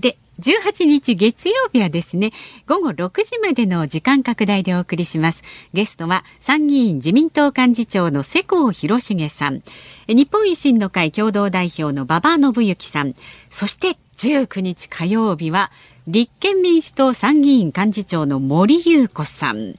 [0.01, 2.31] で、18日月曜日はですね、
[2.67, 5.43] 午後6時までの時間拡大でお送りします。
[5.75, 9.63] ゲストは参議院自民党幹事長の世耕弘成さん、
[10.07, 13.15] 日本維新の会共同代表の馬場信之さん、
[13.51, 15.71] そして19日火曜日は
[16.11, 19.75] 立憲民主党参議院幹事長の森裕子さん。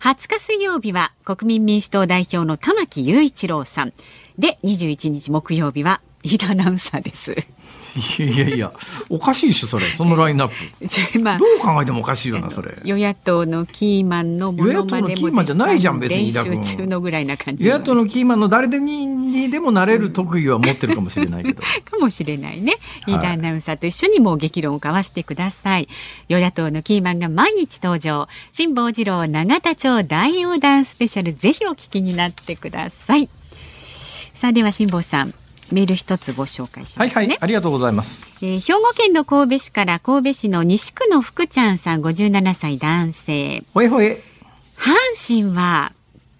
[0.00, 3.92] 20日水曜日は国民民主党代表の玉木雄一郎さん。
[4.38, 7.36] で21日木曜日は飯田アナウンサーです
[8.18, 8.72] いやいやいや、
[9.08, 11.18] おかしいでしょ、それ、そのラインナップ。
[11.20, 12.76] まあ、どう考えてもおかしいよな、それ。
[12.82, 16.32] 与野党のキーマンのものまねもじゃないじゃん、別に。
[16.32, 17.64] 練習中のぐらいな感じ。
[17.64, 21.62] 与野党のキーマンの誰でににでもなれる特技は持ってるかもしれないけど。
[21.88, 22.78] かもしれないね。
[23.06, 25.88] 飯田アナウンサーと一緒にもう激論を交わしてください。
[26.28, 28.28] 与野党のキーマンが毎日登場。
[28.52, 33.28] 辛坊治郎永田町大横断スペシャル、ぜひお聞きになってください。
[34.32, 35.34] さあ、では辛坊さん。
[35.72, 38.24] メール一つご紹介します、ね、はいはい、ありがとうございます。
[38.42, 43.62] えー、兵庫県の神戸市から神戸市の西区の福ちゃんさん、57歳男性。
[43.72, 44.22] ほえほえ。
[44.76, 45.92] 阪神は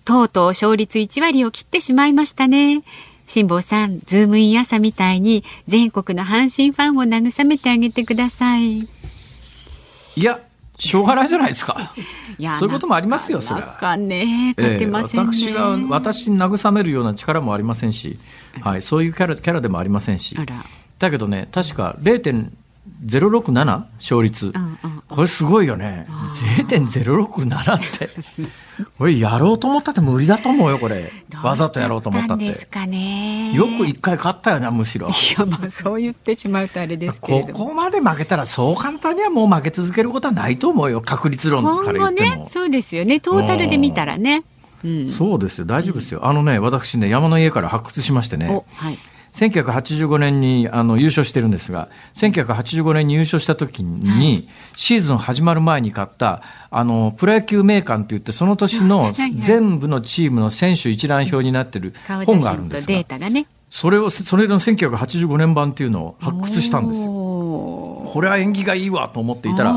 [0.05, 2.83] とうとう勝率1割を切ってしまいましたね。
[3.27, 8.81] 辛坊さん、ズームイン朝みたいに全国の阪神ファンを慰めてあげてください。
[8.81, 8.87] い
[10.17, 10.41] や、
[10.79, 11.95] しょうがないじゃないですか。
[12.59, 13.97] そういうこともありますよ、それは。
[13.97, 18.19] ね、勝てません、ねえー、私が、私に慰めるような力もありませんし、
[18.61, 20.37] はい、そういうキャラキャラでもありませんし。
[20.99, 26.07] だけどね、確か0.067勝率、うんうん、これすごいよね。
[26.69, 28.11] 0.067って。
[28.99, 31.12] これやろうと思ったって無理だと思うよ、これ。
[31.43, 32.47] わざとやろうと思ったって。
[32.47, 33.53] ですかね。
[33.53, 35.09] よく一回勝ったよな、むしろ。
[35.09, 42.45] いや、まあそう言ってしまうとあれですけここまで負けたらそう簡単にはもう負け続けることはないと思うよ、確率論から言っても。
[42.45, 43.21] ね、そうですよね。
[43.21, 44.43] トータルで見たらね。
[44.85, 46.27] うん、そうですよ、大丈夫ですよ。
[46.27, 48.62] あのね、私ね、山の家から発掘しましてね。
[48.75, 48.99] はい。
[49.35, 61.94] 1985年にあの優勝してるんですが、1985年に優勝した時に、シーズン始まる前に買った、あの、プロ野球名鑑って言って、その年の全部のチームの選手一覧表になってる
[62.27, 63.18] 本があるんですが、
[63.70, 67.11] それを、それの1985年版っていうのを発掘したんですよ。
[67.11, 69.75] これは縁起がいいわと思っていたら、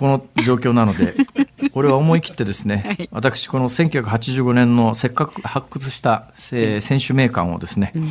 [0.00, 1.14] この状況なので、
[1.74, 8.10] これは思い切ってですね、はい、私、この1985年のせっかく発掘した、えー、選手名鑑をですね、うん。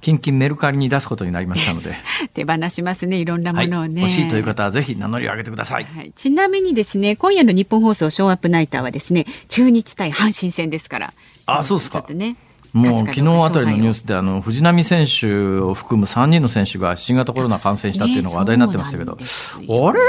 [0.00, 1.90] 近々メルカリに出すことになりましたので
[2.32, 11.14] 手放しますねいろんなものをね、はい、欲しいという方はぜひ名乗りを上げてください、はい、ちなみにですね今夜の日本放送ショーアップナイターはですね中日対阪神戦ですから。
[11.46, 12.04] あそうですか。
[12.10, 12.36] ね
[12.72, 20.00] もう昨日あたりのニュースであの藤浪選手を含む3人の選手が新型コロナ感染したっていうのが話題になってましたけど、ね、あれ？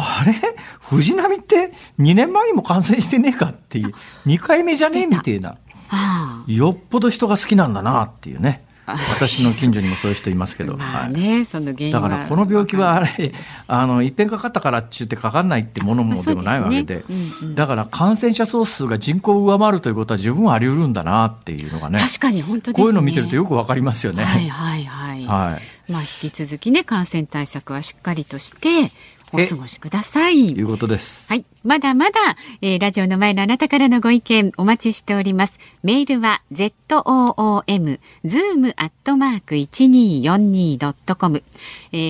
[0.00, 0.34] あれ？
[0.80, 3.92] 藤波って2年前にも感染してねえかっていう、
[4.26, 5.56] 2回目じゃねえみたいな。
[6.46, 8.64] よっぽど人が好きなんだなっていうね。
[8.86, 13.32] 私の近所にもそういう人いますけど、まあね、はい、そのだからこの病気はあれ
[13.66, 21.98] あのいっぺんかかったからっちゅってかかんないってものもでもないわけで、ねうんうん、だから感染者総数が人口を上回るということは十分あり得るんだなっていうのがね。
[21.98, 24.22] 確かに本当、ね、こういうのを見てるとよくわかりますよね。
[24.22, 25.24] はいはいはい。
[25.24, 28.92] はい、まあ引き続きね感染対策はしっかりとして
[29.34, 30.50] お過ごしください。
[30.52, 31.26] いうことです。
[31.28, 31.44] はい。
[31.64, 35.58] まだまだ、えー、ラジオの前のあなたからのご意見お待ちしております。
[35.82, 41.42] メールは zoom zoom アットマーク一二四二ドットコム。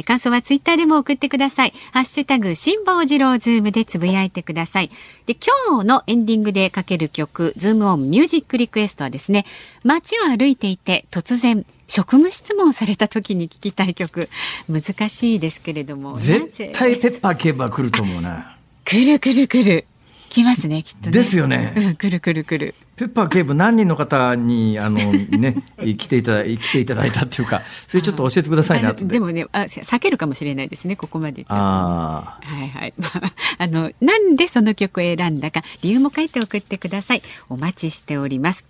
[0.04, 1.72] 感想はツイッターでも送ってください。
[1.92, 4.90] ハッシュタグ辛坊治郎ズームでつぶやいてください。
[5.26, 9.46] で今日のエンディングでかける曲ズームオンミュージックリクエストはですね。
[9.82, 14.28] 街を歩いていて突然職務質問された時に聞きたい曲。
[14.68, 16.16] 難しいですけれども。
[16.16, 19.86] 絶対ペッパーケーバー来ると思うな来る来る来る。
[20.34, 21.12] 来ますねきっとね。
[21.12, 22.74] ですよね、うん、来る来る来る。
[22.96, 25.62] ペッパー警部何人の方にあのね
[25.96, 32.94] 来ていただ来ていただいたっていうかそれちょっと教えてくださいなでもねあ避けるかもしれないですねここまであはいはい。
[33.58, 37.22] あのなんでその曲を選んだか理由も書いて送ってください。
[37.48, 38.66] お待ちしております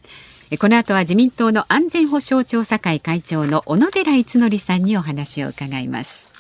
[0.59, 6.31] この後は自民党の安全保障調査会会長の小野寺逸則さんにお話を伺います。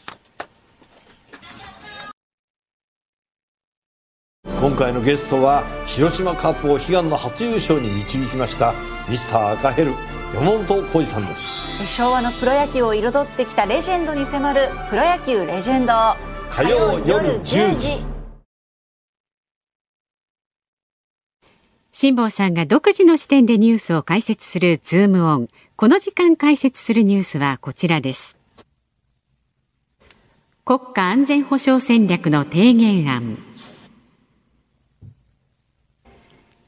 [4.61, 8.73] 今回のゲストは広島カップを悲願の初優勝に導きました
[9.09, 9.93] ミスター赤ヘル
[10.35, 11.87] 山本浩二さんです。
[11.87, 15.93] 昭和のプロ野球を彩ってきたレジェンドに迫るプロ野球レジェンド。
[16.51, 18.14] 火曜夜10時
[21.97, 25.49] 辛坊さんが独自の視点でニュースを解説するズームオン。
[25.77, 28.37] この時間解説するニュースはこちらです。
[30.65, 33.39] 国家安全保障戦略の提言案。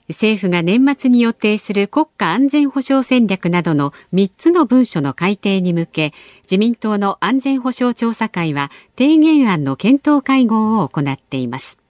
[0.09, 6.13] 政府が年末に予定する国家安全保障戦略などの3つの文書の改定に向け
[6.43, 11.81] 自民党の安全保障調査会は提言案の検討会合を行っています。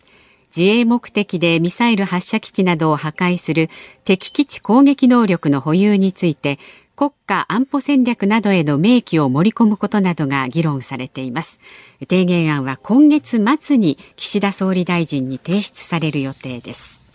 [0.56, 3.68] 自衛目的でミサイル発射基地などを破壊する
[4.04, 6.58] 敵基地攻撃能力の保有について
[6.96, 11.60] 国家安保戦略などへの明記を盛り込むことなどが議論されています。
[12.00, 17.05] 提言案は今月末に岸田総理大臣に提出される予定です。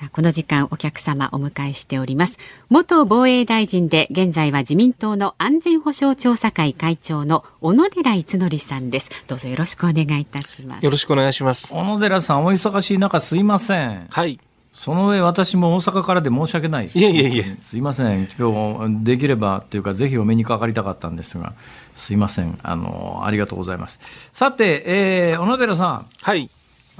[0.00, 2.38] さあこの時間お客様お迎えしております。
[2.70, 9.10] 元防衛大臣で現在は自民党の安全保障調査会会長の小野寺逸則さんです。
[9.26, 10.84] どうぞよろしくお願いいたします。
[10.86, 11.74] よろしくお願いします。
[11.74, 14.06] 小野寺さんお忙しい中すいません。
[14.08, 14.40] はい。
[14.72, 16.86] その上私も大阪からで申し訳ない。
[16.86, 17.44] いえいえいえ。
[17.60, 18.26] すいません。
[18.38, 21.52] 今日できればというかぜひお目にかかりたかったんですが
[21.94, 22.58] すいません。
[22.62, 24.00] あのありがとうございます。
[24.32, 26.06] さて、えー、小野寺さん。
[26.22, 26.48] はい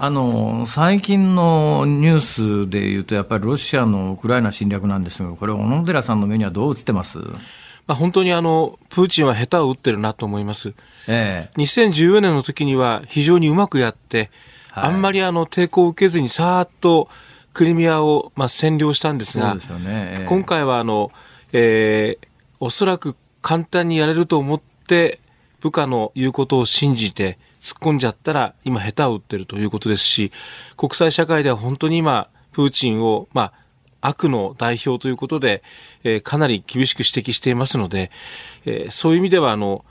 [0.02, 2.20] あの最近のニュー
[2.64, 7.18] スでいうと、やっぱりロシアのウクライナ侵略なんですが、これ、小野寺さんの目にはどう映ってます？
[7.18, 7.36] ま
[7.88, 10.72] あ、本当にあのプーチンは下手を打ってるなと思います。
[11.06, 14.30] ええ2014年の時には非常にうまくやって、
[14.70, 17.08] はいあんまりあの抵抗を受けずにさーっと
[17.52, 19.84] クリミアをまあ占領したんですが、すよね。
[19.86, 21.12] ええ今回はあの、
[21.52, 22.26] えー
[22.62, 25.18] おそらく簡単にやれると思って
[25.60, 30.32] 部下の言うことを信じて突っ込んじゃったら今下手を打ってるということですし
[30.76, 35.62] 国際社会では本当に今プーチンをまあ悪の代表ということで、
[36.04, 38.10] えーかなり厳しく指摘していますので、
[38.64, 39.84] えーそういう意味ではあの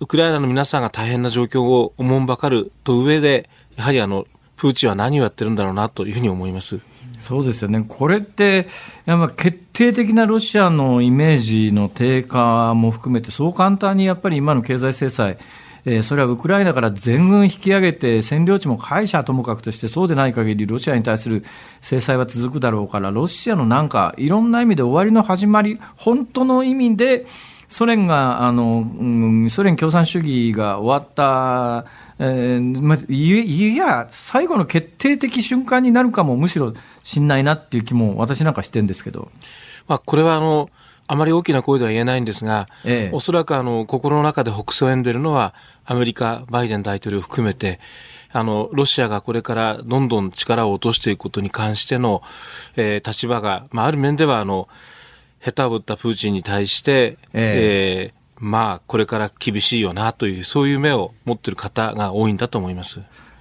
[0.00, 6.80] ウクライナの皆さんが大変な状況をおもんばかると上でやはりあのプーチンは何をやってるんだろうなというふうに思います。
[7.18, 8.66] そうですよね、これって、
[9.04, 15.36] やっぱ決定的なロシアのイメージの低下も含めて、そう簡単にやっぱり今の経済制裁、
[15.84, 21.44] えそれはウクライナから全軍引き上げて、占領地も解釈ともかくとして、そうでない限り、ロシアに対する
[21.80, 27.26] 制裁は続くだろうから、ロシアのなんか、いろんな意味で終わりの始まり、本当の意味で、
[27.70, 29.04] ソ連があの、う
[29.44, 31.86] んソ連共産主義が終わった、
[32.18, 39.30] えーまあ、いや、最後の決定的瞬間になるかもむしろしんないなっていう気も私なんかしてるんですけど、
[39.86, 40.68] まあ、これはあの、
[41.10, 47.80] あまり大きな声では言えないんですが、ええおそらくあの、心の中で北総んでるのは、アメリカ、バイデン大統領を含めて、
[48.32, 52.22] あの、ロシアがこれからどんどん力を落としていくことに関しての、
[52.76, 54.68] えー立場が、まあ、ある面ではあの、
[55.44, 63.00] 下手を打ったプーチンに対して、ええーまあ、これから厳しいよなという、そういう目を持っている方が多いんだと思います。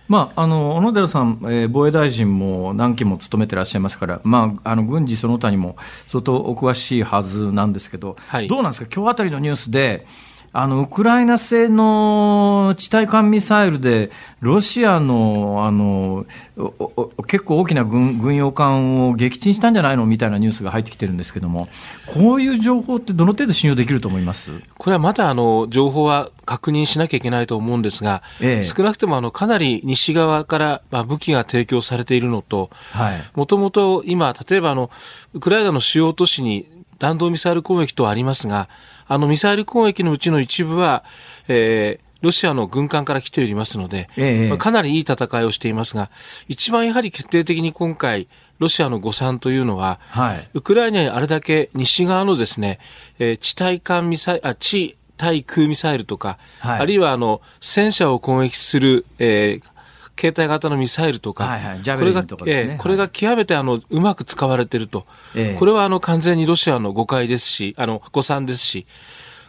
[0.10, 8.48] まあ、あの小野寺さん、えー防衛大臣も何期も務めてらっしゃいますから、まあ、あの軍事その他にも相当お詳しいはずなんですけど、はい。
[8.48, 10.08] どうなんですか、今日あたりのニュースで、
[10.52, 16.26] あのウクライナ製の地対艦ミサイルで、ロシアのあの
[17.28, 21.68] 結構大きな軍軍用艦を撃沈したんじゃないのみたいなニュースが入ってきてるんですけども、
[22.08, 24.52] こういう情報ってどの程度信用できると思います？
[24.78, 28.64] これはまだあの情報は確認しなきゃいけないと思うんですが、ええ。
[28.64, 33.22] 少なくともあのかなり西側からまあ武器が提供されているのと、はい。
[33.36, 34.90] もともと今、例えばあの
[35.34, 36.68] ウクライナの主要都市に
[37.00, 38.70] 弾道ミサイル攻撃とありますが、
[39.08, 41.04] あのミサイル攻撃のうちの一部は、
[41.48, 44.50] えーロシアの軍艦から来ておりますので、ええ。
[44.50, 46.10] まあかなりいい戦いをしていますが、
[46.50, 48.28] 一番やはり決定的に今回、
[48.60, 50.50] ロシアの誤算というのは、はい。
[50.54, 52.80] ウクライナにあれだけ西側のですね、
[53.20, 56.80] えー地対艦ミサイル、あ、地対空ミサイルとか、はい。
[56.82, 59.79] あるいはあの、戦車を攻撃する、えー
[60.20, 61.58] 携帯型のミサイルとか、
[61.98, 62.74] これがンとかですね。
[62.74, 65.06] えーこれが極めてあの、うまく使われていると。
[65.36, 65.60] ええ。
[65.60, 68.86] これはあの、完全にロシアの誤解ですし、あの、誤算ですし、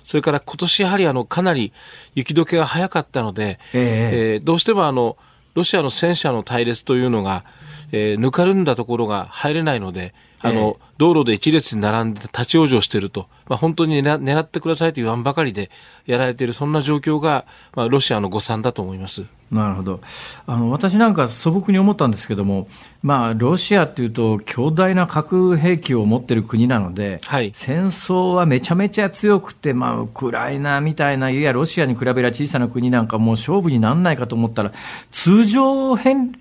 [0.04, 1.72] それから今年やはりあの、かなり
[2.14, 4.34] 雪解けが早かったので、ええ。
[4.34, 5.16] えーどうしてもあの、
[5.54, 7.44] ロシアの戦車の隊列というのが、
[7.92, 15.70] えー、ぬかるんだところが入れないので、あの、え道路で一列に並んで立ち往生していると、まあ、本当に狙ってくださいと言わんばかりで
[16.06, 19.24] やられている、そんな状況が、まあ、ロシアの誤算だと思います。
[19.50, 20.00] なるほど
[20.46, 22.68] あの私なんか素朴に思ったんですけども、
[23.02, 34.72] まあ、ロシアっていうと強大な核兵器を持っている国なので、はい、戦争はめちゃめちゃ強くて、まあ、ウクライナみたいな、いやロシアに比べれば小さな国なんかもう勝負にならないかと思ったら
[35.10, 36.32] 通常戦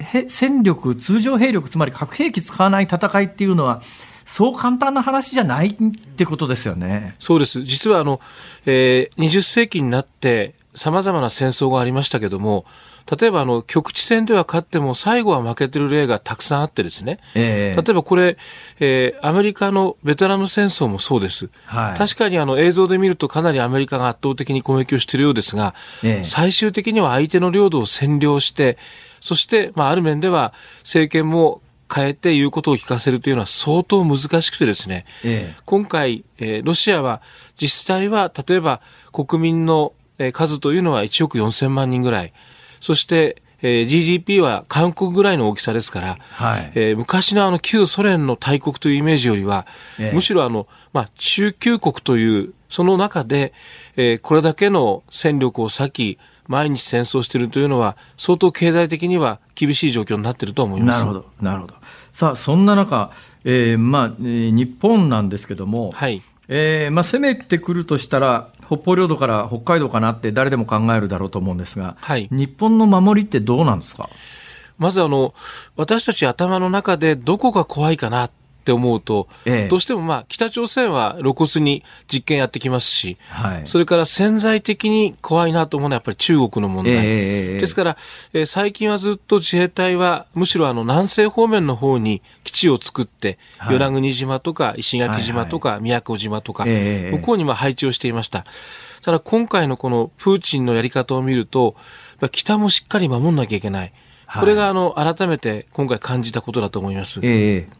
[0.61, 3.81] 力、通常兵力つまり核兵器使わない戦いっていうのは
[4.25, 7.15] そう簡単な話じゃないってことですよね。
[7.17, 7.63] そうです。
[7.63, 8.21] 実はあの、
[8.67, 12.65] えー、20世紀になって様々な戦争がありましたけども、
[13.19, 18.37] 例えばあの局地戦では勝っても最後は負けてる例がたくさんあってですね、えー、例えばこれ、
[18.79, 25.73] えー、アメリカのベトナム戦争もそうです、はい、確かにあの映像で見るとかなりアメリカが圧倒的に攻撃をしているようですが、
[26.03, 28.77] えー、最終的には相手の領土を占領して
[29.19, 31.61] そして、まあ、ある面では政権も
[31.93, 37.21] 変えて言うことを聞かせるというのは相当難しくてですね、ええ、今回、えー、ロシアは
[37.57, 38.81] 実際は例えば
[39.11, 39.93] 国民の
[40.33, 42.33] 数というのは1億4000万人ぐらい、
[42.79, 49.65] そして、えー、GDP は韓国ぐらいの大きさですから、はいえー、昔のあの旧ソ連の大国というイメージよりは、
[49.99, 53.53] えむしろあの、まあ、中級国という、その中で、
[53.97, 61.05] えー、これだけの戦力を割き、毎日戦争しているというのは、相当経済的には厳しい状況になっていると思います。
[61.05, 61.75] なるほど、なるほど。
[62.11, 63.11] さあ、そんな中、
[63.43, 66.23] えー、まあ、えー、日本なんですけども、はい。
[66.47, 74.09] えー、まあ、攻めてくるとしたら、北方領土から北海道かなって誰でも考えるだろうと思うんですが、はい、日本の守りってどうなんですか？
[74.77, 75.33] まずあの、
[75.75, 86.93] 私たち頭の中でどこが怖いかなって思うと、ええ、どうしてもまあ北朝鮮は露骨に実験やってきますし、はい、それから潜在的に怖いなと思うのはやっぱり中国の問題。
[86.97, 87.97] え、ですから、
[88.33, 98.45] えー、最近はずっと自衛隊はむしろあの南西方面の方に基地を作って、はい、与那国島とか石垣島とか宮古島とか、向こうにまあ配置をしていました。
[99.01, 101.75] ただ今回のこのプーチンのやり方を見ると、
[102.31, 103.93] 北もしっかり守んなきゃいけない。
[104.37, 107.19] これがあの改めて今回感じたことだと思います。
[107.23, 107.78] ええ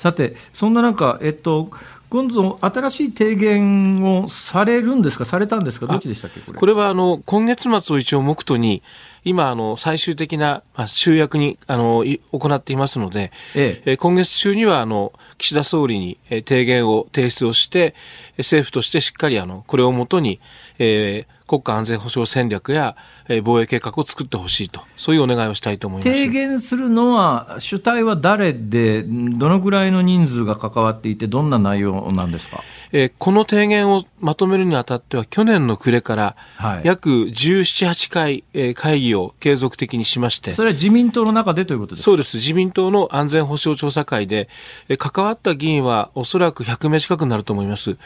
[0.00, 1.70] さて、そんな中、えっと、
[2.08, 6.58] 今度、新しい提言をされるんですか、されたんですか、どっちでしたっけ、これ。
[6.58, 8.82] これはあの今月末を一応、目途に、
[9.24, 17.94] 今、あの最終的な、まあ、集約にあの行っていますので、ええ、今月中にはあの岸田総理に提言を提出をして、
[18.38, 20.40] 政府としてしっかりあのこれをもとに、
[20.78, 22.94] えー、国家安全保障戦略や、
[23.28, 26.20] え防衛計画を作ってほしいと、そういうお願いをしたいと思います。
[26.20, 36.36] 提言するのは、主体は誰で、どのぐらいの人数が関わっていて、どんな内容なんですか、えー、この提言をまとめるにあたっては、去年の暮れから、
[36.84, 44.48] 約17、8回、えー、会議を継続的にしまして、それは自民党の中でということですそうです、自民党の安全保障調査会で、
[44.88, 47.96] えー、関わった議員はおそらく100名近くになると思います。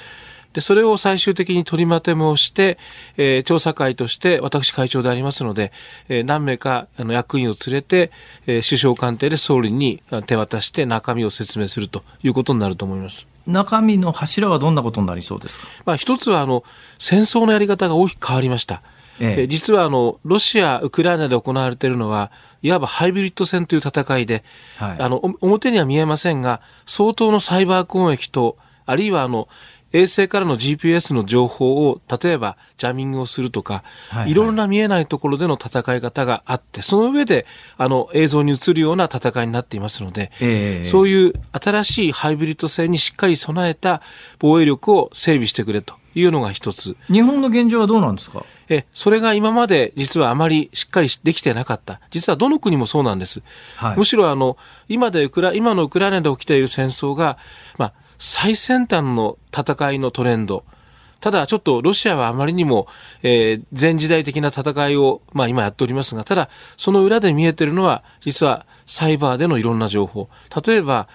[0.55, 2.79] で、それを最終的に取りまとめをして、
[3.17, 5.73] えー、調査会として私会長でありますので、
[6.09, 8.11] えー、何名かあの役員を連れて、
[8.47, 13.29] えー、首相官邸で総理に手渡して中身を説明するということになると思います。
[13.47, 16.65] 中身の柱はどんなことになりそうですか、まあ、一つはあの
[16.99, 18.81] 戦争のやり方が大きく変わりました。
[19.21, 22.33] ええ、実はあのロシア、ウクライナで行われているのは
[22.63, 24.43] いわばハイブリッド戦という戦いで、
[24.77, 29.49] はい、あの表には見えませんが相当のサイバー攻撃とあるいはあの
[29.95, 37.47] 衛星からの GPS の情報を、例えばジャミングをするとか、はいはい、いろんな見えないところでの戦い方があって、その上で、
[37.79, 44.03] あの、映像に映るような戦いになっていますので、えー、そういう新しいハイブリッド戦にしっかり備えた
[44.41, 46.97] 防衛力を整備してくれというのが一つ。
[47.07, 48.45] 日本の現状はどうなんですか？
[48.69, 52.01] え、それが今まで実はあまりしっかりできてなかった。
[52.11, 53.43] 実はどの国もそうなんです。
[53.77, 54.57] はい、むしろあの、
[54.89, 57.39] 今でウクラ、今のウクライナで起きている戦争が、
[57.79, 60.65] まあ、最先端の戦いのトレンド。
[61.21, 62.87] ただ、ちょっとロシアはあまりにも、
[63.23, 70.29] えー、前時代的な戦いを、まあ今やっておりますが、ただ、その裏で見えてるのは、実はサイバーでのいろんな情報。
[70.67, 71.09] 例えば、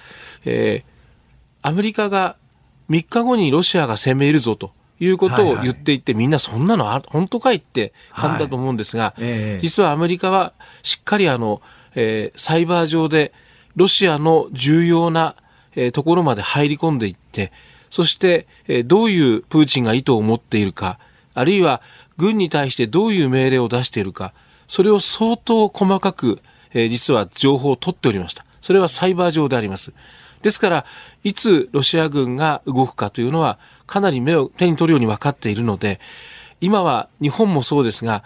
[0.46, 2.38] えー、アメリカが
[2.90, 11.62] 3日後にロシアが攻め入るぞということを言っていて、はいはい、みんなそんなのあ本当かいって感じだと思うんですが、はいえー、実はアメリカはしっかりあの、
[11.96, 13.32] えー、サイバー上で
[13.76, 15.36] ロシアの重要な
[15.76, 17.52] えところまで入り込んでいって、
[17.90, 21.00] そして、えどういうプーチンが意図を持っているか、
[21.34, 21.82] あるいは
[22.18, 24.34] 軍に対してどういう命令を出しているか、
[24.68, 26.40] それを相当細かく、
[26.74, 28.46] え実は情報を取っておりました。
[28.62, 29.94] それはサイバー上であります。
[30.42, 30.86] ですから、
[31.24, 33.58] いつロシア軍が動くかというのは、
[33.88, 36.00] かなり目を手に取るように分かっているので、
[36.62, 38.24] 今は日本もそうですが、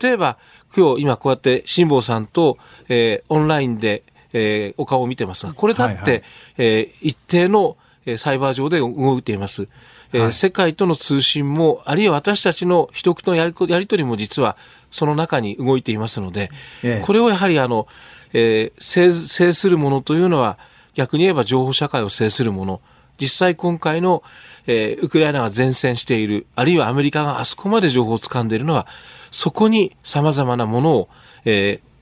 [0.00, 0.38] 例えば、
[0.76, 4.02] 今日今こうやって辛坊さんと、えー、オンラインで
[4.34, 5.46] えー、お顔を見てます。
[5.46, 6.22] が、これだって、はいはい、
[6.58, 7.78] えー、一定の
[8.18, 9.68] サイバー上で動いています。
[10.12, 14.56] えー、はい、世界との通信も、あるいは私たちの秘匿のやりやり取りも実は
[14.90, 16.50] その中に動いていますので、
[16.82, 17.86] ええ、これをやはりあの、
[18.32, 20.58] えー、制制するものというのは、
[20.94, 22.80] 逆に言えば情報社会を制するもの、
[23.20, 24.22] 実際今回の、
[24.66, 28.86] えー、ウクライナが前線している、あるいはアメリカがあそこまで情報を掴んでいるのは、
[29.30, 31.08] そこに様々なものを、
[31.44, 31.93] えー、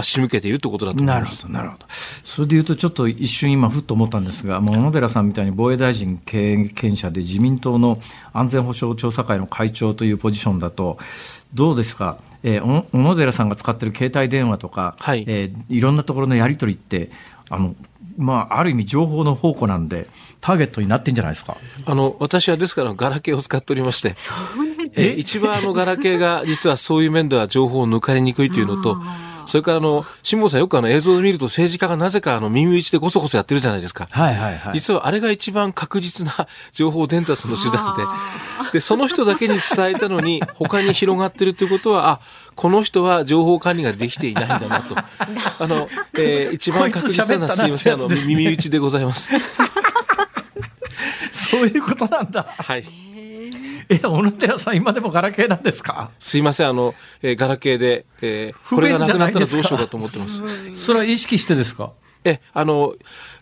[0.00, 1.42] まあ、仕向けているということだと思います。
[1.46, 1.86] なるほど、なるほど。
[1.88, 8.00] それでいうと、ちょっと一瞬今、ふっと思ったんですが、小野寺さんみたいに防衛大臣経験者で自民党の
[8.32, 10.96] 安全保障調査会の会長というポジションだと、
[11.52, 17.10] どうですか、えー、小野寺さんが使っている携帯電話とか、はい、えー、いろんなところのやり取りって、
[17.50, 17.74] あの
[18.16, 20.08] まあ、ある意味、情報の宝庫なんで、
[20.40, 21.56] ターゲットになってんじゃないですか？
[21.84, 24.14] あの私はですから、ガラケーを使っておりまして、
[24.94, 28.96] え一番あのガラケーが実はそういう面では情報を抜かれにくいというのと、
[29.50, 34.06] それからあの、辛坊さんよくあの映像で見ると政治家がなぜかあの耳打ちでごそごそやってるじゃないですか。
[34.08, 34.74] はいはいはい。
[34.74, 38.04] 実はあれが一番確実な情報伝達の手段で、
[38.74, 42.20] で、その人だけに伝えたのに他に広がってるということは、あ、
[42.54, 44.94] この人は情報管理ができていないんだなと。
[45.58, 49.32] あの、えー、一番確実なすいません、あの、耳打ちでございます。
[51.32, 52.54] そういうことなんだ。
[52.56, 53.09] はい。
[53.90, 56.10] え、小野寺さん、今でもガラケーなんですか？
[56.20, 60.42] すいません、あの、えー、ガラケーで、えー、これがなくなったらどうしようかと思ってます。
[60.76, 61.92] それは意識してですか？
[62.24, 62.94] え、あの、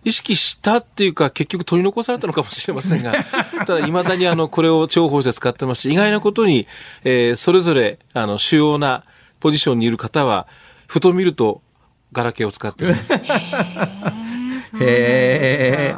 [0.04, 3.12] 意識したっていうか、結局取り残されたのかもしれませんが、
[3.66, 5.82] ただ、未だにあの、これを重宝して使ってます。
[5.82, 6.66] し、意外なことに、
[7.04, 9.04] えー、それぞれ、あの、主要な
[9.40, 10.46] ポジションにいる方は、
[10.86, 11.60] ふと見ると、
[12.12, 13.12] ガラケーを使っています。
[14.76, 15.96] へえ。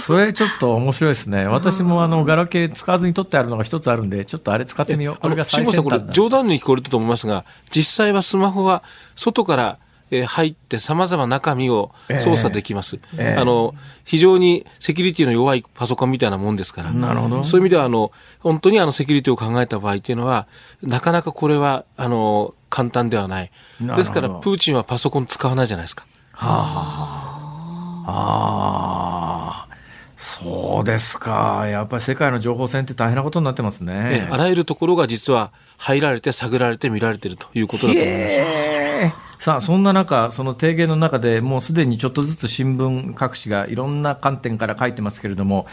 [0.00, 1.46] それちょっと面白いですね。
[1.46, 5.16] 私もあの、ガラケー使わずに取ってあるのが一つあるんで、ちょっとあれ使ってみよう。
[5.16, 5.82] これが最先端だ。
[5.82, 7.44] これ冗談に聞こえると思いますが、
[7.74, 8.82] 実際はスマホは
[9.14, 9.78] 外から
[10.12, 20.46] え入ってさまざま中身を操作できます、えーえー、あの非常にセキュリティの弱いパソコンみたいなもんですからなるほどそういう意味ではあの本当にあのセキュリティを考えた場合というのは
[20.82, 23.50] なかなかこれはあの簡単ではない
[23.80, 26.06] ですからプーチンはパソコン使わないじゃないですか。
[26.32, 27.31] はああ
[28.06, 29.66] あ、
[30.16, 31.66] そうですか。
[31.68, 34.28] やっぱり世界の情報戦って大変なことになってますね。
[34.30, 38.46] あらゆるところが実は入られて探られて見られているということだと思います。
[39.42, 45.66] さあ、そんな中、その提言の中でもうすでにちょっとずつ新聞各紙がいろんな観点から書いてますけれども、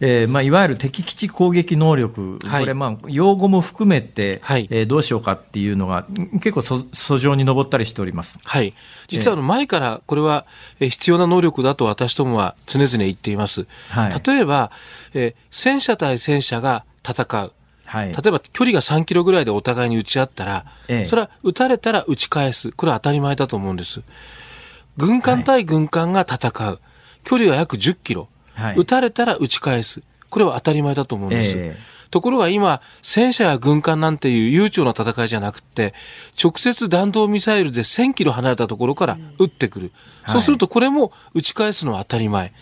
[0.00, 6.04] えーまあ、いわゆる敵基地攻撃能力、はい、これ、まあ、用語も含めて、はい、えー、どうしようかっていうのが、
[6.42, 8.74] 結構そ、訴状に上ったりしております、はい、
[9.06, 10.44] 実はあの前からこれは
[10.80, 13.68] 必要な能力だと私どもは常々言っています。
[13.90, 14.72] はい、例えば、
[15.12, 17.52] えー、戦車対戦車が戦う。
[17.86, 22.72] はい、例えば距離が3キロぐらいでお互いに撃ち合ったら、ええ、それは撃たれたら撃ち返す。
[22.72, 24.02] これは当たり前だと思うんです。
[24.96, 26.66] 軍艦対軍艦が戦う。
[26.66, 26.78] はい、
[27.24, 28.28] 距離が約10キロ。
[28.54, 30.02] はい、撃たれたら撃ち返す。
[30.30, 31.54] これは当たり前だと思うんです。
[31.56, 31.76] え
[32.14, 35.94] ところが今、戦車や軍艦なんていう悠長な戦いじゃなくて、
[36.40, 39.90] 直接弾道ミサイルで1000キロ離れたところから撃ってくる。
[40.26, 42.52] うん、そうするとこれも撃ち返すのは当たり前。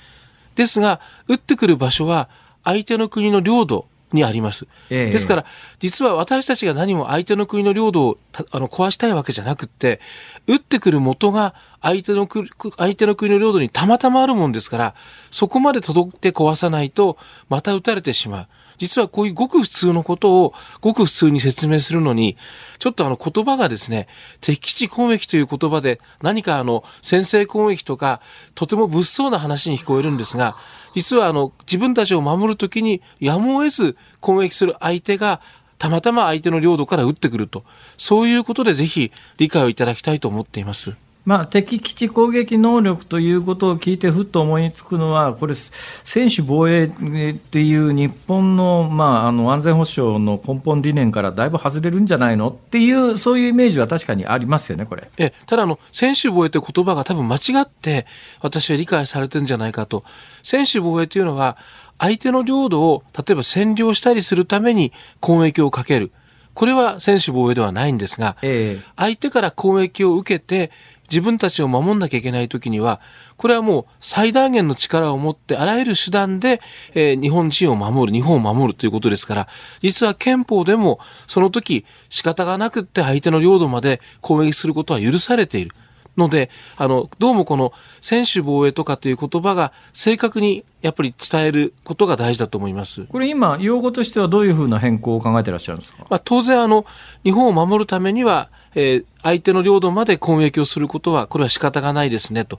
[0.55, 2.31] ですが、撃ってくる場所は
[2.65, 4.67] 相手の国の領土、にあります。
[4.91, 5.45] えですから、
[5.79, 8.19] 実は私たちが何も相手の国の領土を
[8.51, 10.01] あの壊したいわけじゃなくって、
[10.47, 12.29] 撃ってくる元が相手の
[12.77, 14.95] 相手の国の領土にたまたまあるもんですから、
[15.31, 18.49] そこまで届いて壊さないと、また撃たれてしまう。
[18.83, 22.37] 実はこういうごく普通のことをごく普通に説明するのに、
[22.81, 24.09] ちょっとあの言葉がですね、
[24.41, 28.21] 敵基地攻撃という言葉で何かあの先制攻撃とか、
[28.57, 30.57] とても物騒な話に聞こえるんですが、
[30.97, 35.41] 実はあの自分たちを守るときにやむを得ず攻撃する相手が
[35.79, 37.63] たまたま相手の領土から撃ってくると。
[37.99, 40.97] そういうことでぜひ理解をいただきたいと思っています。
[41.25, 55.11] まあ、敵基地攻撃能力ということを聞いてふっと思いつくのは、これ、専守防衛っていう日本の,、まあ、あの安全保障の根本理念からだいぶ外れるんじゃないのっていう、そういうイメージは確かにありますよね、これ。
[55.17, 58.07] えただあの、専守防衛という言葉が多分間違って、
[58.41, 60.03] 私は理解されてるんじゃないかと。
[60.43, 61.57] 専守防衛というのは、
[62.01, 66.11] 相手の領土を例えば占領したりするために攻撃をかける。
[66.55, 70.71] これは専守防衛ではないんですが、えー、相手から攻撃を受けて、
[71.13, 72.99] 自分たちを守んなきゃいけない時には、
[73.37, 76.63] これはもう最大限の力を持ってあらゆる手段で、
[76.95, 79.49] えー、日本人を守る、日本を守るということですから、
[79.83, 85.75] 実は憲法でもその時仕方がなくって相手の領土まで攻撃することは許されている。
[86.17, 93.07] ので、あの、どうもこの専守防衛とかという言葉が正確にやっぱり伝えることが大事だと思います。
[93.07, 96.85] これ今、用語としてはどういうふうな変更を考えてらっしゃるんですか、まあ、当然、あの、
[97.25, 102.59] 日本を守るためには、えー、相手の領土まで攻撃をすることは、これは仕方がないですねと。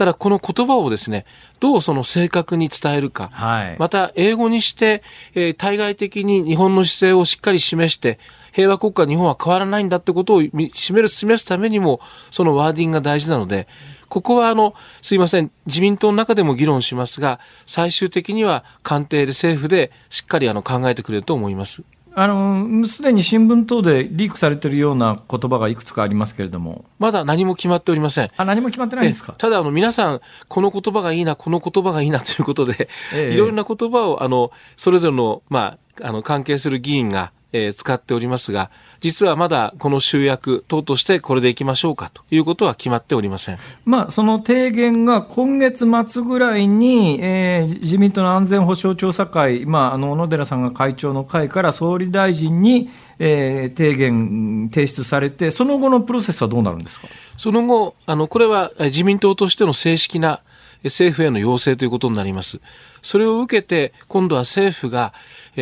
[0.00, 1.26] ただ、この言葉をですね、
[1.60, 5.02] どうその正確に伝えるか、はい、また英語にして、
[5.34, 8.18] えー、対外的に日本の姿勢をしっかり示して、
[8.52, 13.68] 平和国家日本は変わらないんだってことを示る示すためにも、そのワーディングが大事なので、
[14.08, 14.72] ここはあの、
[15.02, 21.84] すいません、自民党の中でも議論しますが、最終的には官邸で政府でしっかりあの考えてくれると思います。
[22.12, 28.28] あのすでに新聞等でリークされているような言葉がいくつかありますけれども、まだ何も決まっておりません。
[28.36, 29.34] あ何も決まってないんですか？
[29.38, 38.70] ただあの、皆さん、この言葉がいいな、この言葉がいいなということで、ええ、いろいろな言葉をあのそれぞれの,、まあ、あの関係する議員がえー、使っておりますが、
[39.00, 43.58] 実はまだこの集約等としてこれでいきましょうかということは決まっておりません。
[43.84, 57.08] まあ、その提言が今月末ぐらいに、えー、自民党の安全保障調査会、まあ、あの小野寺さんが会長の会から総理大臣に、えー、提言提出されて、その後のプロセスはどうなるんですか？
[57.36, 60.40] その後、あのこれは自民党としての正式な
[60.84, 62.60] 政府への要請ということになります。
[63.02, 65.12] それを受けて、今度は政府が、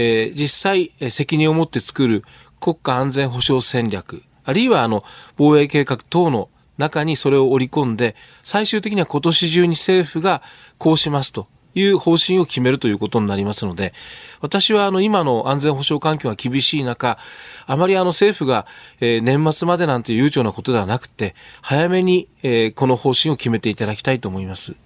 [0.01, 2.22] えー、実際、責任を持って作る
[2.61, 5.03] 国家安全保障戦略、あるいはあの
[5.36, 10.40] 防衛計画等の中にそれを織り込んで、最終的には今年中に政府が
[10.78, 13.92] こうしますという方針を決めるということになりますので、
[14.40, 17.18] 私はあの今の安全保障環境が厳しい中、
[17.66, 18.66] あまりあの政府が、
[19.01, 24.76] え、年末までなんて悠長なことではなくて、早めに、え、この方針を決めていただきたいと思います。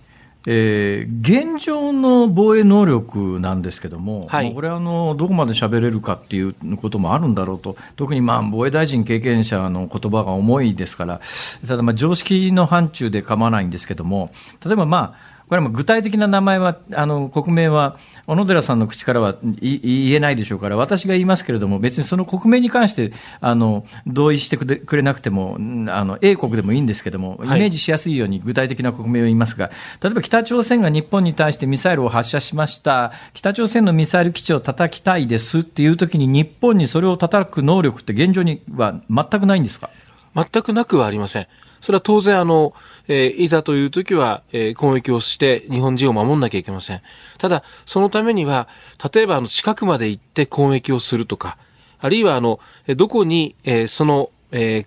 [0.46, 11.20] えー、現状の防衛能力なんですけども、はい、これはあのどこまで喋れるかっていうこともあるんだろうと、特にまあ防衛大臣経験者の言葉が重いですから、
[11.66, 14.32] ただまあ常識の範疇で構わないんですけども、
[14.64, 25.58] 例えばまあ、これは具体的な名前は、あの国名は小野寺さんの口からは言えないでしょうから、私が言いますけれども、別にその国名に関してあの同意してくれなくても、
[25.90, 29.70] あの A 国でもいいんですけれども、イメージしやすいように具体的な国名を言いますが、
[30.02, 39.90] 例えば北朝鮮が日本に対してミサイルを発射しました、北朝鮮のミサイル基地を叩きたいですっていうときに、日本にそれを叩く能力って現状には全くないんですか？
[40.34, 41.46] 全くなくはありません。
[41.82, 42.72] それは当然あの、
[43.08, 47.02] えー、いざという時は、えー、攻撃をして日本人を守んなきゃいけません。
[47.38, 48.68] ただ、そのためには、
[49.12, 51.58] 例えばあの、近くまで行って攻撃をするとか、
[51.98, 52.60] あるいはあの、
[52.96, 54.86] どこに、えー、その、え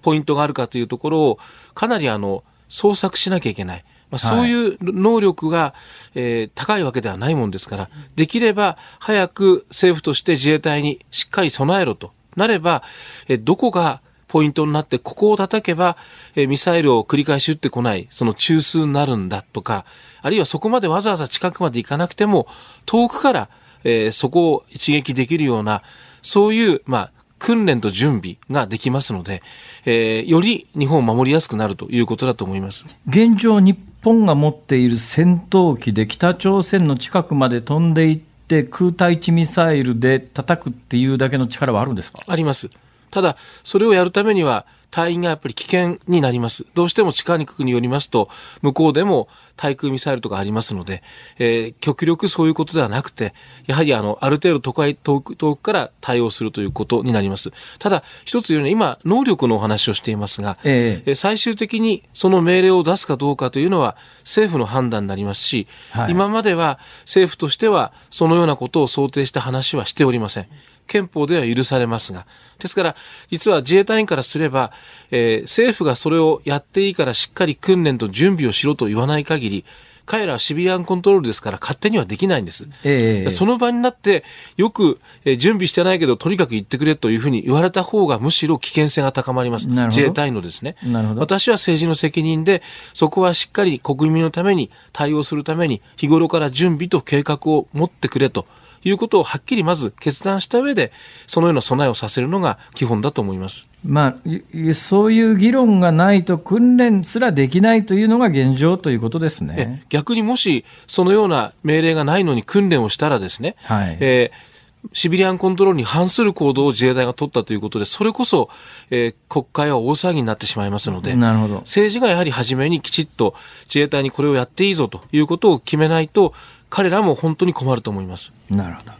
[0.00, 1.38] ポイントがあるかというところを、
[1.74, 3.84] かなりあの、捜索しなきゃいけない。
[4.10, 5.74] まあ、そういう能力が、
[6.14, 12.82] えー、高いわけではないもんですから、できれば早く政府として自衛隊にしっかり備えろとなれば、
[13.26, 15.96] えー、どこがポイントになって、ここを叩けば、
[16.36, 19.84] えー、ミサイルを繰り返し撃ってこない、その中枢になるんだとか、
[20.22, 22.46] あるいはそこまでわざわざ近くまで行かなくても、
[22.86, 23.48] 遠くから、
[23.84, 25.82] えー、そこを一撃できるような、
[26.22, 29.42] そういう、まあ、訓練と準備ができますので、
[29.84, 32.86] えー、より日本を守りやすくなるということだと思います。
[33.08, 42.24] 現状、日本が持っている戦闘機で北朝鮮の近くまで飛んでいって空対地ミサイルで叩くっていうだけの力はあるんですか？
[42.26, 42.70] あります。
[43.10, 46.64] ただ、それをやるためには、隊員がやっぱり危険になります。
[46.74, 48.28] どうしても地下肉によりますと、
[48.62, 51.02] 向こうでも対空ミサイルとかありますので、
[51.38, 53.34] えー、極力そういうことではなくて、
[53.66, 57.52] やはりあの、ある程度都会、遠く、遠くから対応するということになります。
[57.78, 70.46] ただ、一つ言うのは今、能力のお話をしていますが、えー、最終的にその命令を出すかどうかというのは政府の判断になりますし、はい、今までは政府としてはそのようなことを想定した話はしておりません。
[70.88, 72.26] 憲法では許されますが。
[72.58, 72.96] ですから、
[73.30, 74.72] 実は自衛隊員からすれば、
[75.12, 79.64] えー、政府がそれをやっていいからしっかり訓練と準備をしろと言わない限り、
[80.08, 82.66] 彼らはシビリアンコントロールですから勝手にはできないんです。
[82.82, 84.24] えー、その場になって、
[84.56, 89.68] よく、えー、準備してないけど、とにかく言ってくれというふうに言われた方がむしろ危険性が高まります。
[89.68, 90.76] 自衛隊のですね。
[91.20, 92.62] 私は政治の責任で、
[92.94, 98.46] そこはしっかり国民のために対応するために、日頃から準備と計画を持ってくれと。
[98.84, 100.92] いうことをはっきりまず決断した上で、
[101.26, 103.68] そのような備えをさせるのが基本だと思います。
[103.84, 109.82] まあ、そういう議論がないと訓練すらできないというのが現状ということですね。
[109.88, 114.48] 逆にもし、そのような命令がないのに訓練をしたらですね、はい、えー
[114.92, 118.48] シビリアンコントロールに反する行動を自衛隊が取ったということで、それこそ、
[118.90, 123.34] えー、国会は大騒ぎになってしまいますので、なるほど政治がやはり初めにきちっと
[123.66, 126.32] 自衛隊にこれをやっていいぞということを決めないと、
[126.70, 128.32] 彼らも本当に困ると思います。
[128.50, 128.92] なるほど。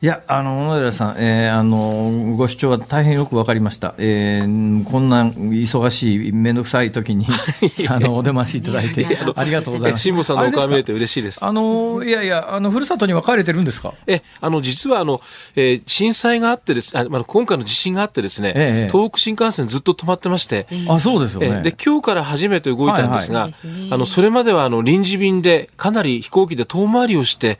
[0.00, 3.96] いや、あの、小野寺さん、えー、あの、ご主張は大変よくわかりました。
[3.98, 7.26] えー、こんな忙しい、めんどくさい時に、
[7.90, 10.02] あの、お出ましいただいて、ありがとうございます。
[10.02, 11.44] 辛坊さんのお顔見れて嬉しいです。
[11.44, 13.92] あの、いやいや、あの、ふるさとには帰れてるんですか？
[14.06, 15.20] え、あの、実は、あの、
[15.56, 21.60] えー、震災があってですあ、まあ、今回の地震があってですね、ええ、東北新幹線ずっと止まってまして、あ、そうですよね。
[21.62, 27.58] で、今日から初めて動いたんですが、はいはい、あの、それまでは、あの、臨時便で、かなり飛行機で遠回りをして、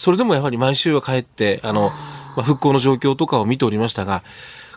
[0.00, 1.90] それでもやはり毎週は帰って、あの、
[2.34, 4.22] まあ、復興の状況とかを見ておりましたが、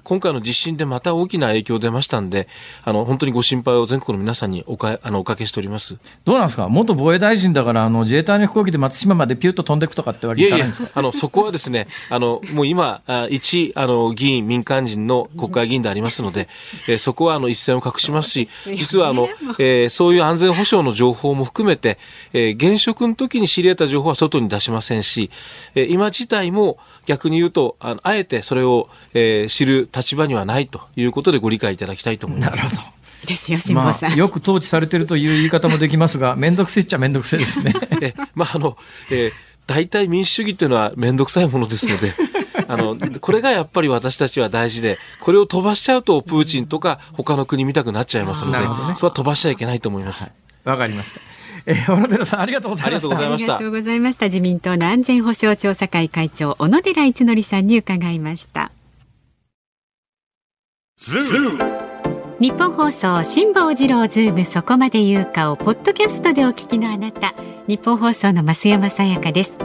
[0.03, 2.47] 今回の地震でまた大きな影響出ましたんで、
[2.83, 5.97] あの、本当にご心配を全国の皆さんにおかあのおかけしております。
[6.25, 6.67] どうなんですか？
[6.67, 10.83] 元防衛大臣だから、あの、自衛隊の飛行機で松島までピュッと飛んでいくとかってわけいかないんですか？
[10.83, 16.49] いやいや、あの、そこはですね、あの、もう今、あ一、あの、議員、民間人の国会議員でありますので、
[16.87, 19.29] えー、そこは、あの、一線を画しますし、実は、あの、
[19.59, 21.97] えー、そういう安全保障の情報も含めて、
[22.33, 25.31] えー、現職の時に知り得た情報は外に出しませんし、
[25.75, 32.57] えー、今自体も逆に言うと、あのあえてそれを、えー、知る立場にはないということでご理解いただきたいと思います。
[32.57, 37.73] なるほどですよ、辛坊さん、まあ、よく統治されてるという言い方もできますが、面倒くせえっちゃ面倒くせえですね。
[38.01, 38.77] えまああの
[39.09, 39.31] えー、
[39.65, 42.13] 大体民主主義っていうのは面倒くさいものですので。
[42.65, 48.65] あのこれがやっぱり私たちは大事でこれを飛ばしちゃうとプーチンとか他の国見たくなっちゃいますので、ね、
[48.95, 50.31] それは飛ばしちゃいけないと思います。
[50.63, 51.19] わ、はい、かりました。
[51.65, 53.07] えー、小野寺さんありがとうございました。
[53.07, 54.25] ありがとうございました。
[54.25, 58.62] 自民党の安全保障調査会会長小野寺一則さんに伺いました。
[62.39, 67.33] 日本放送辛坊治郎ズームそこまで言うかをポッドキャストでお聞きのあなた。
[67.67, 69.59] 日本放送の増山さやかです。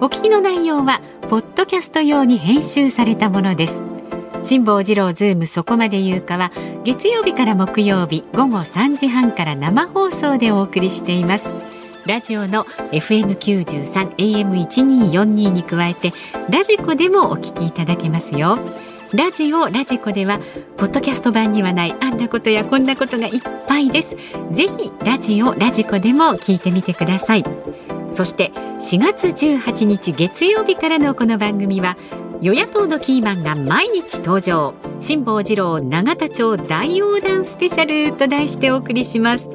[0.00, 3.82] お聞きの内容はポッドキャスト用に編集されたものです。
[4.42, 6.52] 辛坊治郎ズームそこまで言うかは
[6.84, 11.50] 月曜日から木曜日午後3時半から生放送でお送りしています。
[12.06, 16.14] ラジオの FM93 AM1242 に加えて
[16.48, 18.58] ラジコでもお聞きいただけますよ。
[19.14, 20.38] ラジオラジコでは
[20.76, 24.16] ポッドキャスト版にはないあんなことやこんなことがいっぱいです。
[24.52, 27.44] ぜひラジオラジコでも聞いてみてください。
[28.10, 28.50] そして
[28.80, 31.96] 4月18日月曜日からのこの番組は
[32.40, 34.74] 与野党のキーマンが毎日登場。
[35.00, 39.48] 辛坊治郎永田町大横断スペシャルと題してお送りします。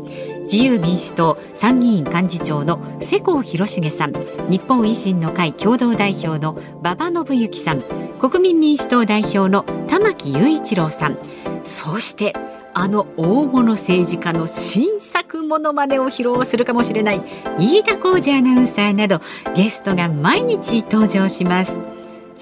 [0.44, 4.14] 自由民主党参議院幹事長の世耕弘成さん
[4.50, 7.82] 日本維新の会共同代表の馬場信之さん
[8.20, 11.18] 国民民主党代表の玉木雄一郎さん。
[11.64, 12.34] そして
[12.74, 17.22] あの大物政治家の新作ものまねを披露するかもしれない
[17.60, 19.22] 飯田浩二アナウンサーなど
[19.56, 21.80] ゲストが毎日登場します。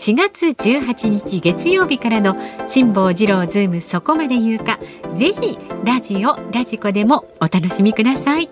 [0.01, 2.35] 4月18日月曜日からの
[2.67, 4.79] 辛坊治郎ズームそこまで言うか
[5.15, 8.49] ぜひラジオラジコでもお楽しみください。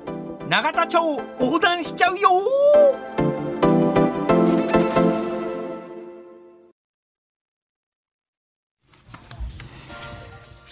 [0.48, 1.00] 永田町
[1.40, 2.44] 横断しちゃうよ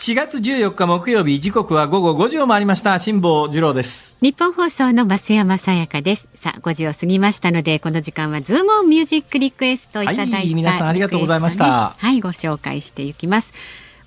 [0.07, 2.97] 4月14日木曜日時刻は午後5時を回りました。
[2.97, 4.15] 辛坊治郎です。
[4.21, 6.29] 日本放送の増山さやかです。
[6.33, 11.89] さあ5時を過ぎましたのでこの時間はズームオンミュージックリクエストいただいた、はい、皆さんありがとうございました。
[11.97, 13.51] はいご紹介していきます。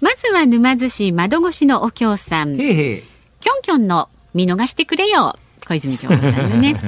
[0.00, 2.58] まずは沼津市窓越しのお京さん。
[2.58, 3.02] へへ
[3.40, 5.36] キョンキョンの見逃してくれよ。
[5.68, 6.80] 小泉京子さんのね。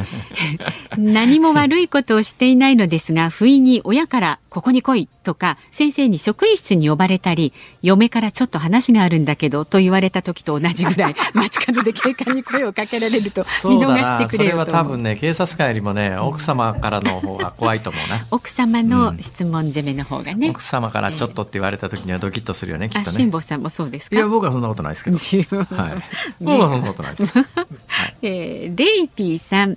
[0.97, 23.17] 何も悪いことをしていないのですが不意に親からここに来いとか先生に職員室に呼ばれたり嫁からちょっと話があるんだけどと言われた時と同じぐらい 街角で警官に声をかけられると見逃してくれよとそれは多分ね警察官よりもね奥様からの方が怖いと思うな 奥様の質問攻めの方がね、うん、奥様からちょっとって言われた時にはドキッとするよね、きっとね。
[23.17, 24.17] 辛坊さんもそうですか？
[24.17, 25.17] いや僕はそんなことないですけど、
[25.59, 25.67] はい、
[26.41, 27.39] 僕はそんなことないです、
[27.87, 28.17] はい。
[28.23, 29.77] えー、レイピーさん。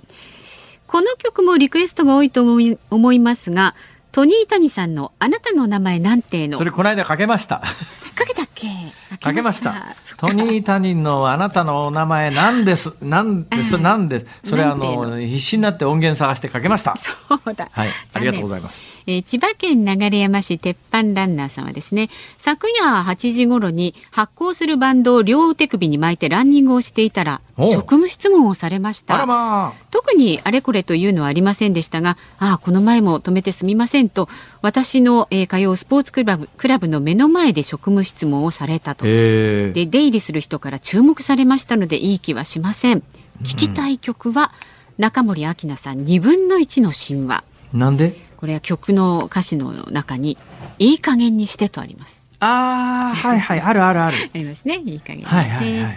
[0.86, 3.74] この曲もリクエストが多いと思い思いますが
[4.16, 6.56] トニー・タニさんのあなたの名前なんての。
[6.56, 7.58] それこの間かけました。
[7.58, 8.66] かけたっけ？
[9.20, 9.94] かけました。
[10.16, 12.94] トニー・タニのあなたのお名前なんです。
[13.02, 13.76] なんです。
[13.76, 16.96] なんでそれあの必死になって音源探してかけました。
[16.96, 17.12] そ
[17.44, 17.68] うだ。
[17.70, 17.90] はい。
[18.14, 34.28] ありがとうございますえー、千葉県流山市鉄板ランナーさんはですね昨夜8時頃に発行するバンドを両手首に巻いてランニングをしていたら職務質問をされました、まあ、特にあれこれというのはありませんでしたがああこの前も止めてすみませんと
[34.60, 39.04] 私の、えー、通うスポーツクラブクラブの目の前で職務質問をされたと。
[39.04, 43.02] で出入りする人から注目されましたのでいい気はしません。
[43.42, 44.52] 聞きたい曲は、
[44.98, 47.44] 中森明菜さん2分の1の神話。
[47.72, 48.25] なんで？
[48.46, 50.38] これは曲の歌詞の中に
[50.78, 52.22] いい加減にしてとあります。
[52.38, 53.60] ああはいはい。
[53.60, 54.16] あるあるある。
[54.32, 54.80] ありますね。
[54.86, 55.92] いい加減にして、はいはいはいは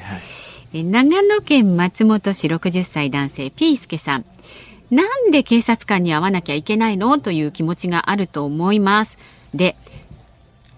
[0.73, 4.25] い、長野県松本市60歳男性ピースケさん。
[4.89, 7.19] なんで警察官に会わなきゃいけないの？
[7.19, 9.19] という気持ちがあると思います。
[9.53, 9.75] で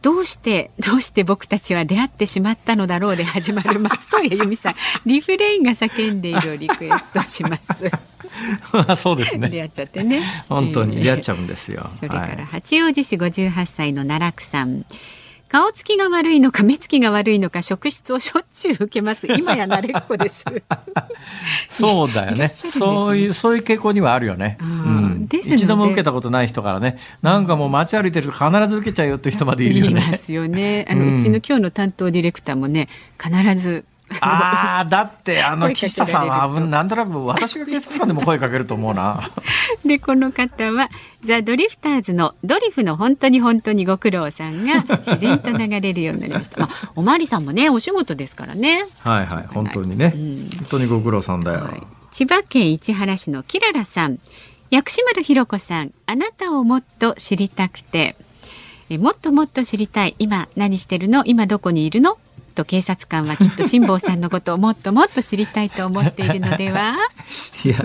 [0.02, 4.76] どうしてどうして僕たちは出会ってしまったのだろうで始まる松任谷由実さん
[5.06, 7.92] リフレインが叫んでいるをリクエストします。
[8.98, 9.50] そうですね。
[9.50, 10.22] 出会っちゃってね。
[10.50, 11.86] 本当にえー出会っちゃうんですよ。
[11.98, 14.86] それからはい八王子市58歳の奈落さん。
[15.52, 19.28] 顔つきが悪いのか目つきが悪いのか職質をしょっちゅう受けます。
[19.28, 20.46] 今や慣れっこです。
[21.68, 22.38] そうだよね。
[22.44, 24.58] ねそういう、そういう傾向にはあるよね。
[24.62, 30.18] うん一度も受けたことない人からね、なんかもう街歩いてると必ず受けちゃうよって人までいるよ言いまね。
[30.18, 30.86] すよね。
[30.90, 32.88] あの、ううんちの今日の担当ディレクターもね、
[33.22, 33.84] 必ず。
[34.22, 39.30] ああ、だって、あの、岸田さんは、なんとなく私が警察官でも声かけると思うな。
[39.86, 40.90] で、この方は、
[41.24, 46.60] ザ・ドリフターズのドリフの本当に本当にご苦労さんが自然と流れるようになりました。
[46.62, 48.86] まあ、おまわりさんもね、お仕事ですからね。
[49.00, 50.14] はいはい、本当にね。
[50.16, 51.60] うん本当にご苦労さんだよ。
[51.60, 51.82] はい
[52.12, 54.20] 千葉県市原市のキララさん
[54.70, 58.18] 薬師丸ひろ子さんあなたをもっと知りたくて
[58.90, 61.24] えもっともっと知りたい今何してるの？
[61.26, 62.18] 今どこにいるの？
[62.62, 66.98] と警察官はきっと辛坊さんのことをもっともっと知りたいと思っているのでは？
[67.66, 67.78] いや、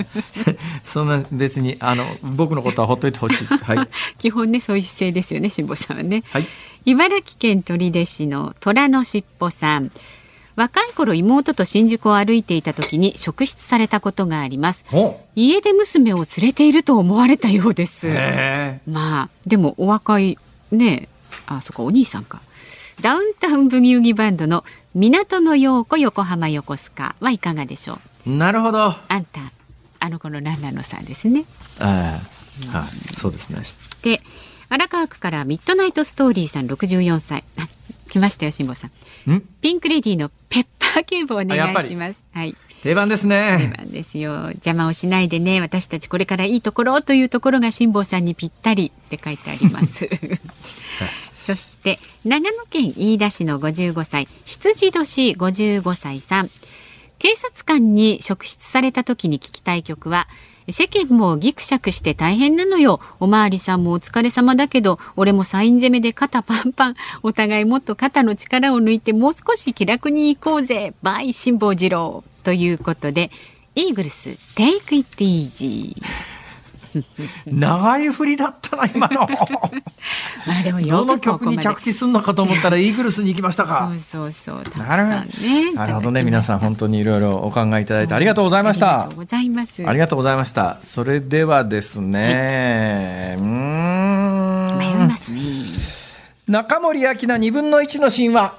[0.85, 3.47] そんな別に、あの、僕のことはほっといてほしい。
[3.49, 3.89] はい。
[4.19, 6.47] 基本ねそういう姿勢ですよね辛坊さんはね、はい。
[6.85, 9.91] 茨城県取手市の虎のしっぽさん。
[10.57, 14.87] 若い頃妹と新宿を歩いていた時に職質されたことがあります。
[14.91, 18.09] お家出娘を連れていると思われたようです。
[18.09, 20.39] へまあでもお若い
[20.73, 21.09] ね
[21.47, 22.41] あそこお兄さんか
[23.01, 28.01] ダウンタウンブギウギバンドの港の陽子横浜横須賀はいかがでしょう？
[28.27, 28.31] え。
[28.31, 28.83] なるほど。
[28.85, 29.41] ああんた
[30.01, 31.45] あの頃ランナのさんですね。
[31.79, 32.19] あ、
[32.73, 33.63] はい、そうですね。
[34.03, 34.23] で
[34.69, 37.45] 荒川区からミッドナイトストーリーさん64歳。
[37.59, 37.69] あ
[38.09, 38.89] 来ましたよ辛坊さ
[39.27, 39.31] ん。
[39.31, 39.43] ん？
[39.61, 42.25] ピンクレディーのペッパーキューブお願いします。
[42.33, 42.57] はい。
[42.83, 43.75] 定番です出ね。
[43.77, 44.33] 番ですよ。
[44.51, 45.61] 邪魔をしないでね。
[45.61, 50.09] 私たちこれからいいところというところが辛坊さんにぴったりって書いてあります
[51.47, 56.51] そして長野県飯田市の55歳羊年55歳さん
[57.21, 60.27] 警察官に職質された時に聞きたい曲は
[60.69, 62.99] 世間もギクシャクして大変なのよ。
[63.21, 66.97] おまわりさんもお疲れ様だけど、俺もサイン攻めで肩パンパン。
[67.23, 70.93] お互いもっと肩の力を抜いてもう少し気楽に行こうぜ。
[71.03, 72.25] バイ辛坊治郎。
[72.43, 73.31] ということで、
[73.77, 75.95] イーグルス、Take It Easy。
[77.47, 79.21] 長い振りだったな、今の。
[79.21, 79.27] ま
[80.61, 84.25] あでもよ どの曲に着地するのかと思ったら、イーグルスに行きましたかそ。
[84.25, 84.79] うそうそう。
[84.79, 85.27] なる。
[85.75, 89.17] なるほどね、皆さん、本当にいろいろお考えいただいてありがとうございましたありがとう。
[89.17, 89.85] ございます。
[89.87, 90.79] ありがとうございました。
[90.83, 93.45] それではですね、うー
[94.75, 94.79] ん。
[94.79, 95.41] 迷いますね。
[96.49, 98.55] 中森明菜二分の一の神話。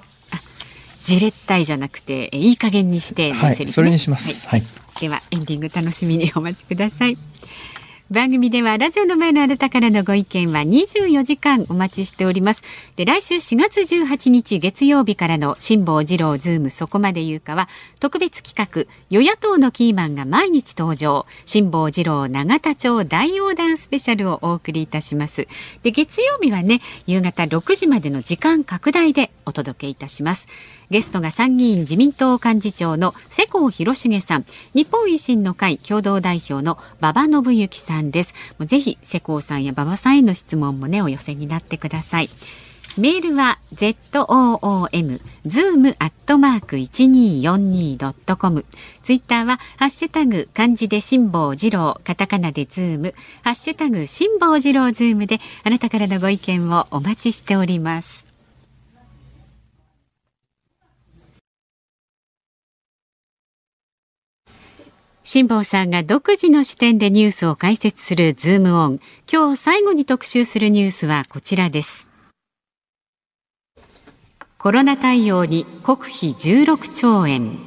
[1.06, 4.64] じれったいじゃなくて、えいい加減にしてのはいそれにしますはい
[5.00, 7.18] ではエンディング楽しみにお待ちください。
[8.10, 12.64] 番組ではラジオの前のあなたからのご意見は24時間お待ちしております。
[12.96, 17.68] で、来週4月18日月曜日からの辛坊治郎ズームそこまで言うかは
[18.00, 25.46] 特別企画与野党のキーマンが毎日登場辛坊治郎永田町大横断スペシャルをお送りいたします。
[25.84, 30.48] で、月曜日はね、夕方6時までの時間拡大でお届けいたします。
[30.90, 38.34] ゲストが参議院自民党幹事長の世耕弘成さん、日本維新の会共同代表の馬場伸幸さんです。
[38.58, 42.30] もうぜひ世耕さんや馬場さんへの質問もねお寄せになってください。
[42.98, 44.26] メールは z o
[44.60, 48.66] o m zoom アットマーク一二四二ドットコム。
[49.04, 53.14] ツイッターはハッシュタグ漢字で辛坊治郎、カタカナでズーム、
[53.44, 58.37] ハッシュタグ辛坊治郎ズームであなたからのご意見をお待ちしております。
[65.30, 69.02] 辛坊さんが独自の視点でニュースを解説するズームオン。
[69.30, 72.08] 今日最後に特集するニュースはこちらです。
[74.58, 77.60] コロナ対応に国費16兆円。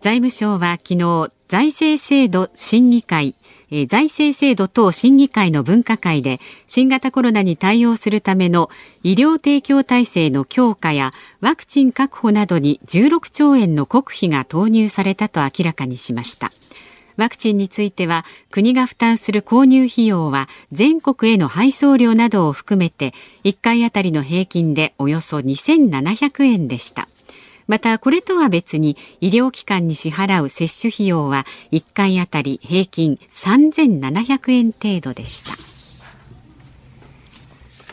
[0.00, 3.36] 財務省は昨日財政制度審議会、
[3.74, 8.68] え財政制度等審議会の分科会で新型コロナに対応するための
[9.02, 16.52] 医療提供体制の強化やワクチン確保などに16兆円の国費が投入されたと明らかにしました。
[17.16, 23.14] ワクチンについては国が負担する購入費用は全国への配送料などを含めて
[23.44, 27.08] 1回あたりの平均でおよそ2700円でした。
[27.66, 35.52] またこれとは別に医療機関に支払う接種費用は1回あたり平均3700円程度でした。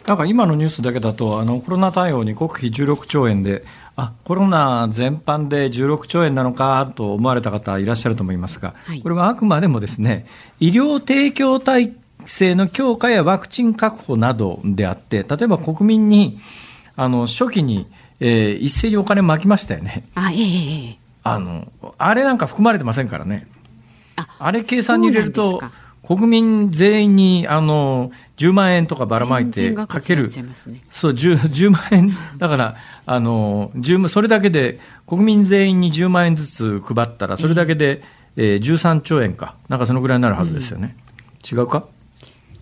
[0.07, 3.63] なんか今のニュースだけだとあのコロナ対応に国費16兆円で
[3.95, 10.25] あコロナ全般で16兆円なのかと思われた方いらっしゃると思いますが、はい、これはあくまでもですね
[10.59, 11.93] 医療提供体
[12.25, 16.39] 制の強化やワクチン確保などであって、例えば国民に
[16.95, 17.87] あの初期に、
[18.19, 20.03] えー、一斉にお金巻きましたよね。
[20.15, 23.47] あ、ええあのあれなんか含まれてませんからね。
[24.39, 25.61] あれ計算に入れると。
[26.01, 30.43] 国民全員にあの10万円とかばらまいてかける、ね、
[30.89, 32.17] そう 10, 10万円。
[32.37, 33.71] だからあの
[34.07, 38.01] それだけで国民全員に10万円ずつ配ったらそれだけで、
[38.37, 39.55] えー、13兆円か。
[39.67, 40.95] なんかそのぐらいになるはずですよね、
[41.51, 41.85] うん、違うか？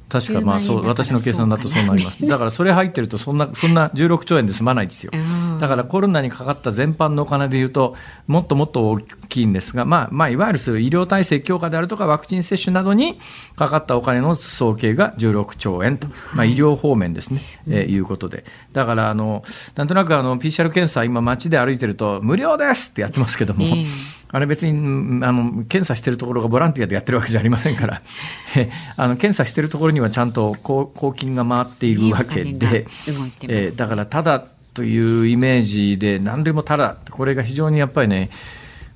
[0.10, 2.28] 確かまあそう私の計算だとそうなります。
[2.28, 5.12] だからそれ入ってるとそんなそんな16兆円で済まないですよ
[5.58, 7.96] だからコロナにかかった全般のお金でいうと
[8.28, 13.20] もっともっと大きいんですが、まあまあ、いわゆるそういう医療体制強化であるとかワクチン接種などに
[13.56, 18.46] かかったお金の総計が16兆円と、まあ、医療方面ですね、えー、いうことで。
[18.74, 19.44] だからあの
[19.76, 28.02] なんとなくあの PCR 検査今街で歩いてると無料ですってやってますけども、えーあれ別にあの検査してるところがボランティアでやってるわけじゃありませんから。
[28.98, 32.88] あの検査してるところにはちゃんと公金が回っているわけで、
[33.44, 34.46] えー、だからただ
[34.78, 38.30] というイメージで何でもただこれが非常にやっぱりね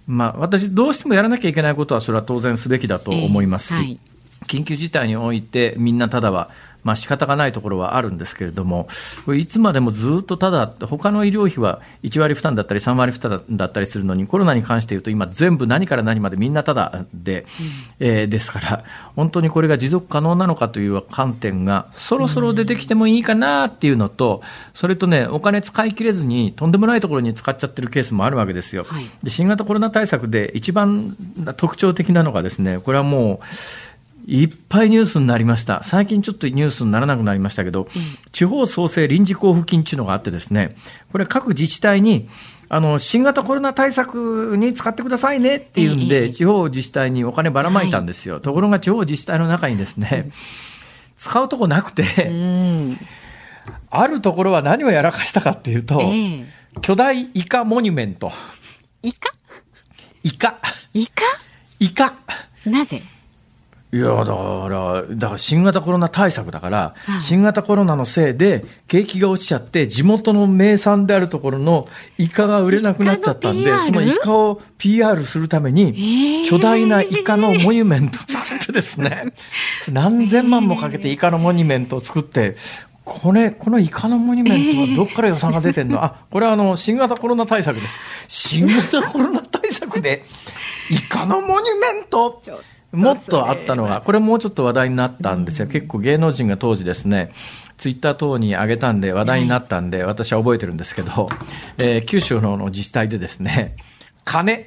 [0.07, 3.99] まあ、私、どうしてもやらなきゃいけないことは、それは当然すべきだと思いますし、えーはい、
[4.45, 6.49] 緊急事態において、みんなただは
[6.83, 8.87] まあ仕方がないところはあるんですけれども、
[9.25, 17.45] これいつまでもずっとただ、他の医療費は1割負担だったり3割負担だったりするのに、コロナに関して言うと、今、全部何から何までみんなただで、
[17.99, 18.83] うん、えー、ですから、
[19.15, 24.41] 本当にこれが持続可能なのかという観点が、そろそろ出てきてもいいかなっていうのと、
[24.73, 28.85] それとね、お金使い切れずに、とんでもないところに使っちゃってるケースもあるわけですよ。
[28.87, 31.15] はい、で新型コロナ対策で一番
[31.57, 33.45] 特徴的なのがですね、これはもう、
[34.25, 35.83] いっぱいニュースになりました。
[35.83, 37.87] 最近ちょっとニュースにならなくなりましたけど、うん、
[38.31, 40.75] 地方創生臨時交付金っていうのがあってですね、
[41.11, 42.29] これ各自治体に、
[42.69, 48.35] あの、新型コロナ対策に使ってくださいねっていうんで、えー、地方自治体にお金ばらまいたんですよ。
[48.35, 50.33] はい、ところが地方自治体の中にですね、うん、
[51.17, 52.31] 使うとこなくて、
[53.89, 56.45] あるところは何をやらかしたかっていうと、えー、
[56.79, 58.31] 巨大イカモニュメント。
[59.03, 59.33] イカ？
[60.23, 60.59] イカ。
[60.93, 61.23] イカ？
[61.79, 62.13] イカ。
[62.65, 63.01] なぜ？
[63.93, 79.33] いやだからだから新型コロナ対策だから、はい、新型コロナのせいで景気が落ちちゃって地元の名産であるところのイカが売れなくなっちゃったんでそのイカを PR するために巨大なイカのモニュメントを作ってですね
[79.91, 82.55] 何千万もかけてイカのモニュメントを作って
[83.03, 87.99] これ、このイカのモニュメントはどっから予算が出てんの、 あ、これはあの、新型コロナ対策です。
[88.27, 90.23] 新型コロナ対策で、
[90.89, 92.39] イカのモニュメント
[92.91, 95.67] もっとあったのが、これもうちょっと話題になったんですよ。
[95.67, 97.31] 結構芸能人が当時ですね、
[97.77, 101.29] ツイッター等に上げたんで話題になったんで、私は覚えてるんですけど、
[101.77, 103.77] えー、九州の自治体でですね、
[104.25, 104.65] 金、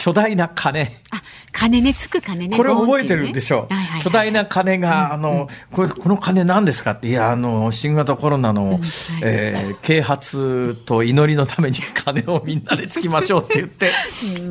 [0.00, 0.90] 巨大な鐘。
[1.10, 1.22] あ、
[1.52, 2.56] 鐘ね、つく鐘ね。
[2.56, 3.68] これ覚えてるでしょ？
[3.70, 3.74] う。
[3.74, 6.92] はいはい、巨大な鐘が、あの、これ、この鐘何ですか？
[6.92, 8.80] って、いや、あの、新型コロナの、うんはい、
[9.22, 13.92] えー、啓発と祈りのために鐘をみんなでつきましょうって言って、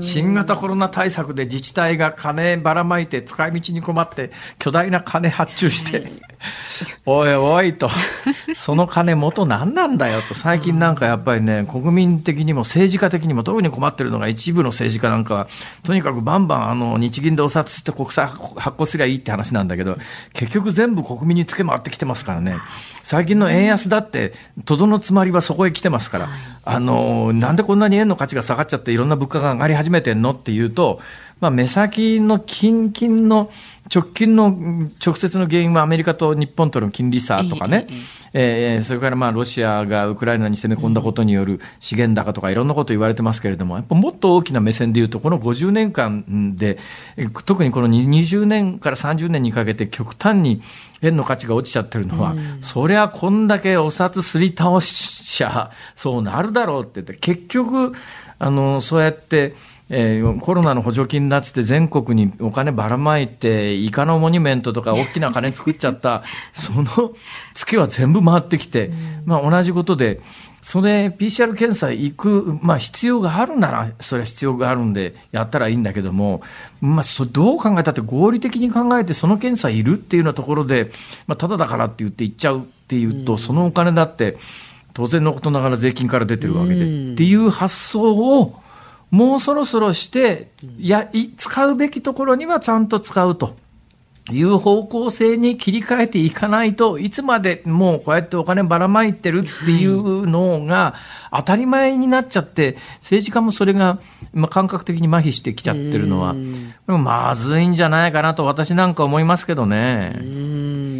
[0.01, 6.11] 新型コロナ対策で自治体が鐘ばらまいて使い道に困って、巨大な鐘発注して、
[7.05, 7.89] おいおいと、
[8.55, 15.47] その金元何なんだよと、最近なんかやっぱりね、国民的にも政治家的にも特に困ってるのが一部の政治家なんかは、
[15.83, 19.97] とにかくバンバンあの日銀でお札して国債発行すりゃいいって話なんだけど、
[20.33, 22.57] 結局全部国民につけ回ってきてますからね、
[23.01, 24.33] 最近の円安だって、
[24.65, 26.29] とどのつまりはそこへ来てますから、
[26.63, 31.01] あの、なんでこんなに円の価値が下がっちゃっていろんな物価が上がり始めてんのっていうと、
[31.39, 33.51] まあ、目先の近々の
[33.93, 34.49] 直近の
[35.03, 37.87] 直接の原因はアメリカと日本との金利差とかね、
[38.33, 46.77] えー、それからまあロシアがウクライナに攻め込んだことによる資源高とかいろんなこと言われてますけれども、やっぱもっと大きな目線でいうと、この50年間で、
[47.45, 50.61] 特にこの20年から30年にかけて極端に
[51.01, 57.93] 円の価値が落ちちゃってるのは、そりゃこんだけお札すり倒しちゃそうなるだろうって言って、結局、
[58.37, 59.55] あの、そうやって、
[59.89, 66.23] えー、コロナの補助金だっつって全国にお金ばらまいて、イカのモニュメントとか大きな金作っちゃった、
[66.53, 67.13] その
[67.53, 68.91] 月は全部回ってきて、
[69.25, 70.21] まあ同じことで、
[70.61, 76.41] それ PCR 検査行く、まあ、必要があるなら、それは必要があるんでやったらいいんだけども、
[76.81, 80.91] まあ、そどう考えたって合理的に考えて、その検査いるっていうようなところで、
[81.27, 84.37] まあ、ただだからって言って行っちゃうっていうと、そのお金だって、
[84.93, 88.59] 当然のことながら税金から出てるわけで、っていう発想を、
[89.11, 93.55] もうそろそろして、や、使うべきところにはちゃんと使うと
[94.31, 100.95] いう方向性に切り替えていかないといつまでもうこうやってお金ばらまいてるっていうのが
[101.31, 103.99] 当たり前になっちゃって政治家もそれが
[104.49, 106.35] 感覚的に麻痺してきちゃってるのは
[106.85, 110.15] まずいんじゃないかなと私なんか思いますけどね。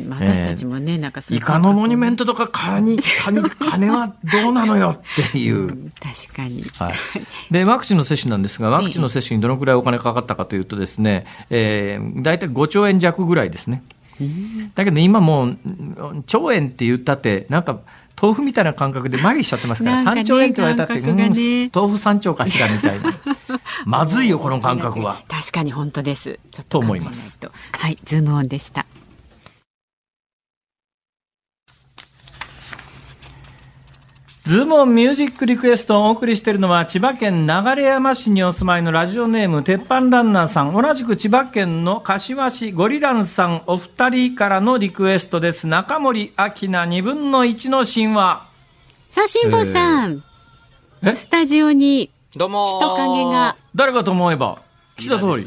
[0.10, 5.00] 私たちもね、なんかイカのモニュメントとか金金はどうなのよっ
[5.32, 5.70] ていう。
[6.00, 6.94] 確かに、はい、
[7.52, 13.84] でワクチンの接種なんですがワクチンの接種にどのくらいお金かかったかというとですね、えー、大体5兆円弱ぐらいですね。
[14.76, 15.58] だけど今もう
[16.28, 17.80] 兆円って言ったってなんか
[18.22, 23.18] 豆腐みたいな感覚で麻痺しちゃってますから、ね、3兆円って言われたって、ね、うん、豆腐3兆かしらみたいな。
[23.86, 25.24] まずいよこの感覚は。
[25.30, 26.40] 確かに本当です。
[26.52, 27.40] ちょっと思います。
[27.72, 28.86] はいズームオンでした
[34.46, 45.68] ズームオンミュージックリクエストをお送りしているのは千葉県流山市にお住まいのラジオネーム鉄板ランナーさん同じく千葉県の柏市ゴリランさんお二人からのリクエストです。
[45.68, 48.48] 中森明菜2分の1の神話。
[49.08, 50.24] さあ辛坊さん、
[51.04, 54.62] えー、スタジオに人影が誰かと思えば。
[54.98, 55.46] 岸田総理。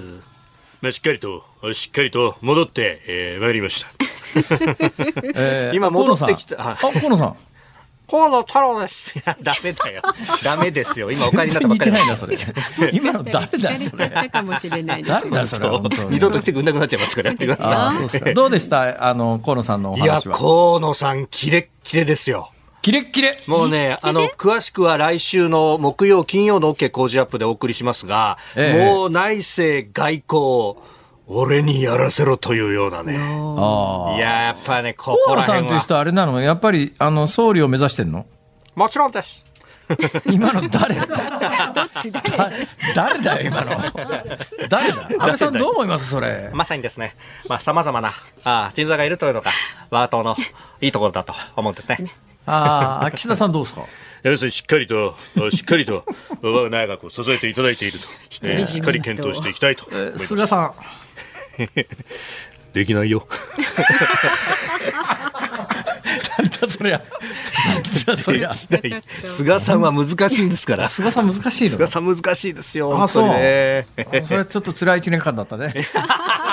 [0.80, 3.88] まあ、しっかりとしっかりと戻って、えー、参りました、
[5.34, 6.72] えー、今戻ってきた。
[6.72, 7.36] あ河野さん
[8.12, 9.18] 河野太郎です。
[9.18, 10.02] いや、ダメだよ。
[10.44, 11.10] ダメですよ。
[11.10, 12.36] 今お帰りになったばっかりないな、それ。
[12.92, 14.10] 今の 誰だそれ。
[15.08, 15.68] 誰だそれ。
[16.10, 18.34] 二度と来てくれなくなっちゃいますから、やってください。
[18.34, 19.08] どうでした？
[19.08, 20.20] あの、河野さんのお話は。
[20.20, 22.50] いや、河野さん、キレッキレですよ。
[22.82, 23.38] キレッキレ？
[23.46, 30.76] もうね、あの、詳しくは来週の木曜、金曜の OK 工事アップでお送りしますが、ええ、もう内政、外交、
[31.28, 33.14] 俺にやらせろというようなね。
[33.14, 33.16] い
[34.20, 35.44] や、やっぱね、ここら辺は。
[35.46, 36.40] 河野さんという人はあれなの？
[36.40, 38.26] やっぱり、あの、総理を目指してんの？
[38.74, 39.46] もちろんです。
[40.26, 40.94] 今の誰？
[40.96, 41.06] どっ
[42.00, 42.10] ち
[42.94, 43.70] 誰だよ今の？
[44.68, 45.06] 誰だ？
[45.18, 46.50] 安倍さんどう思いますそれ？
[46.54, 47.14] まさにですね。
[47.48, 48.12] まあさまざまな
[48.44, 49.50] あ人材がいるというのが
[49.90, 50.34] 我が党の
[50.80, 51.98] いいところだと思うんですね。
[52.46, 53.82] ああ岸田さんどうですか？
[54.22, 55.14] 要するにしっかりと
[55.50, 56.04] しっかりと
[56.40, 58.06] 我が内閣を支えていただいていると、
[58.44, 60.72] えー、しっかり検討していきたいと思います、菅さん
[62.72, 63.26] できないよ。
[66.38, 67.02] なんだそりゃ。
[67.66, 68.52] なんだそりゃ。
[69.24, 70.88] 菅さんは難しいんですから。
[70.88, 73.02] 菅さん難しいの菅さん難しいですよ。
[73.02, 73.28] あ、そう。
[73.28, 73.84] それ
[74.48, 75.74] ちょっと辛い一年間だったね。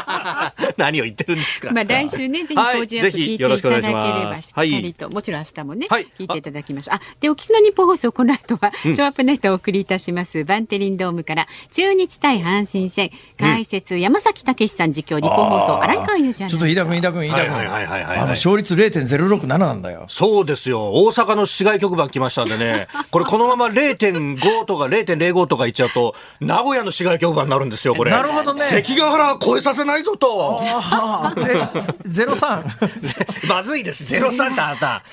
[0.77, 1.71] 何を言ってるんですか。
[1.71, 6.95] まあ来週ね、ぜひ工事アップ聞いていただければ、しっかりと、もちろん明日もね、聞いていただきましょう。
[6.95, 17.53] あ、で、お聞きの日本放送、この後は、ショーアップネットをお送りいたします、バンテリンドームから、中日対阪神戦、解説、山崎武さん実況、日本放送、荒川裕二ちょっと飯田君、飯田君、飯田君。
[17.53, 20.05] あの、勝率0.067なんだよ。
[20.09, 20.91] そうですよ。
[20.93, 28.11] 大阪の市外局番来ましたんでね、 これこのまま0.5とか0.05とかいっちゃうと、名古屋の市外局番になるんですよ、これ。
[28.11, 28.63] なるほどね。
[28.63, 30.61] 関ヶ原超えさせないぞと。
[32.05, 32.65] ゼロ三。
[33.47, 34.05] まずいです。
[34.05, 35.03] ゼロ三だった。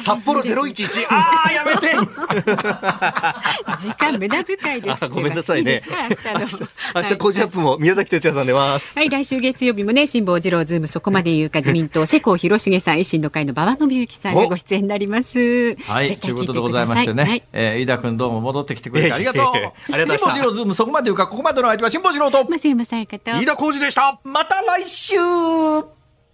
[0.00, 1.06] 札幌ゼロ一一。
[1.10, 1.94] ああ、やめて。
[3.78, 5.08] 時間無駄遣いです。
[5.08, 5.82] ごめんなさいね。
[5.86, 6.68] 明日の。
[6.96, 8.98] 明日 Cozy Upも宮崎哲弥さん出ます。
[8.98, 15.74] はい、来週月曜日もね、辛坊治郎ズームそこまで言うか自民党世耕弘成さん、維新の会の馬場伸幸さんがご出演になります。
[15.76, 19.44] はい、ということでございましてね、はい、えー、飯田君どうも戻ってきてくれてありがとう。
[19.92, 22.44] ありがとう辛坊治郎ズームそこまで言うかここまでの相手は辛坊治郎と。
[22.44, 23.30] 増山さやかと。
[23.30, 24.20] 飯田浩司でした。
[24.24, 25.16] また来週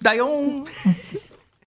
[0.02, 0.28] だよ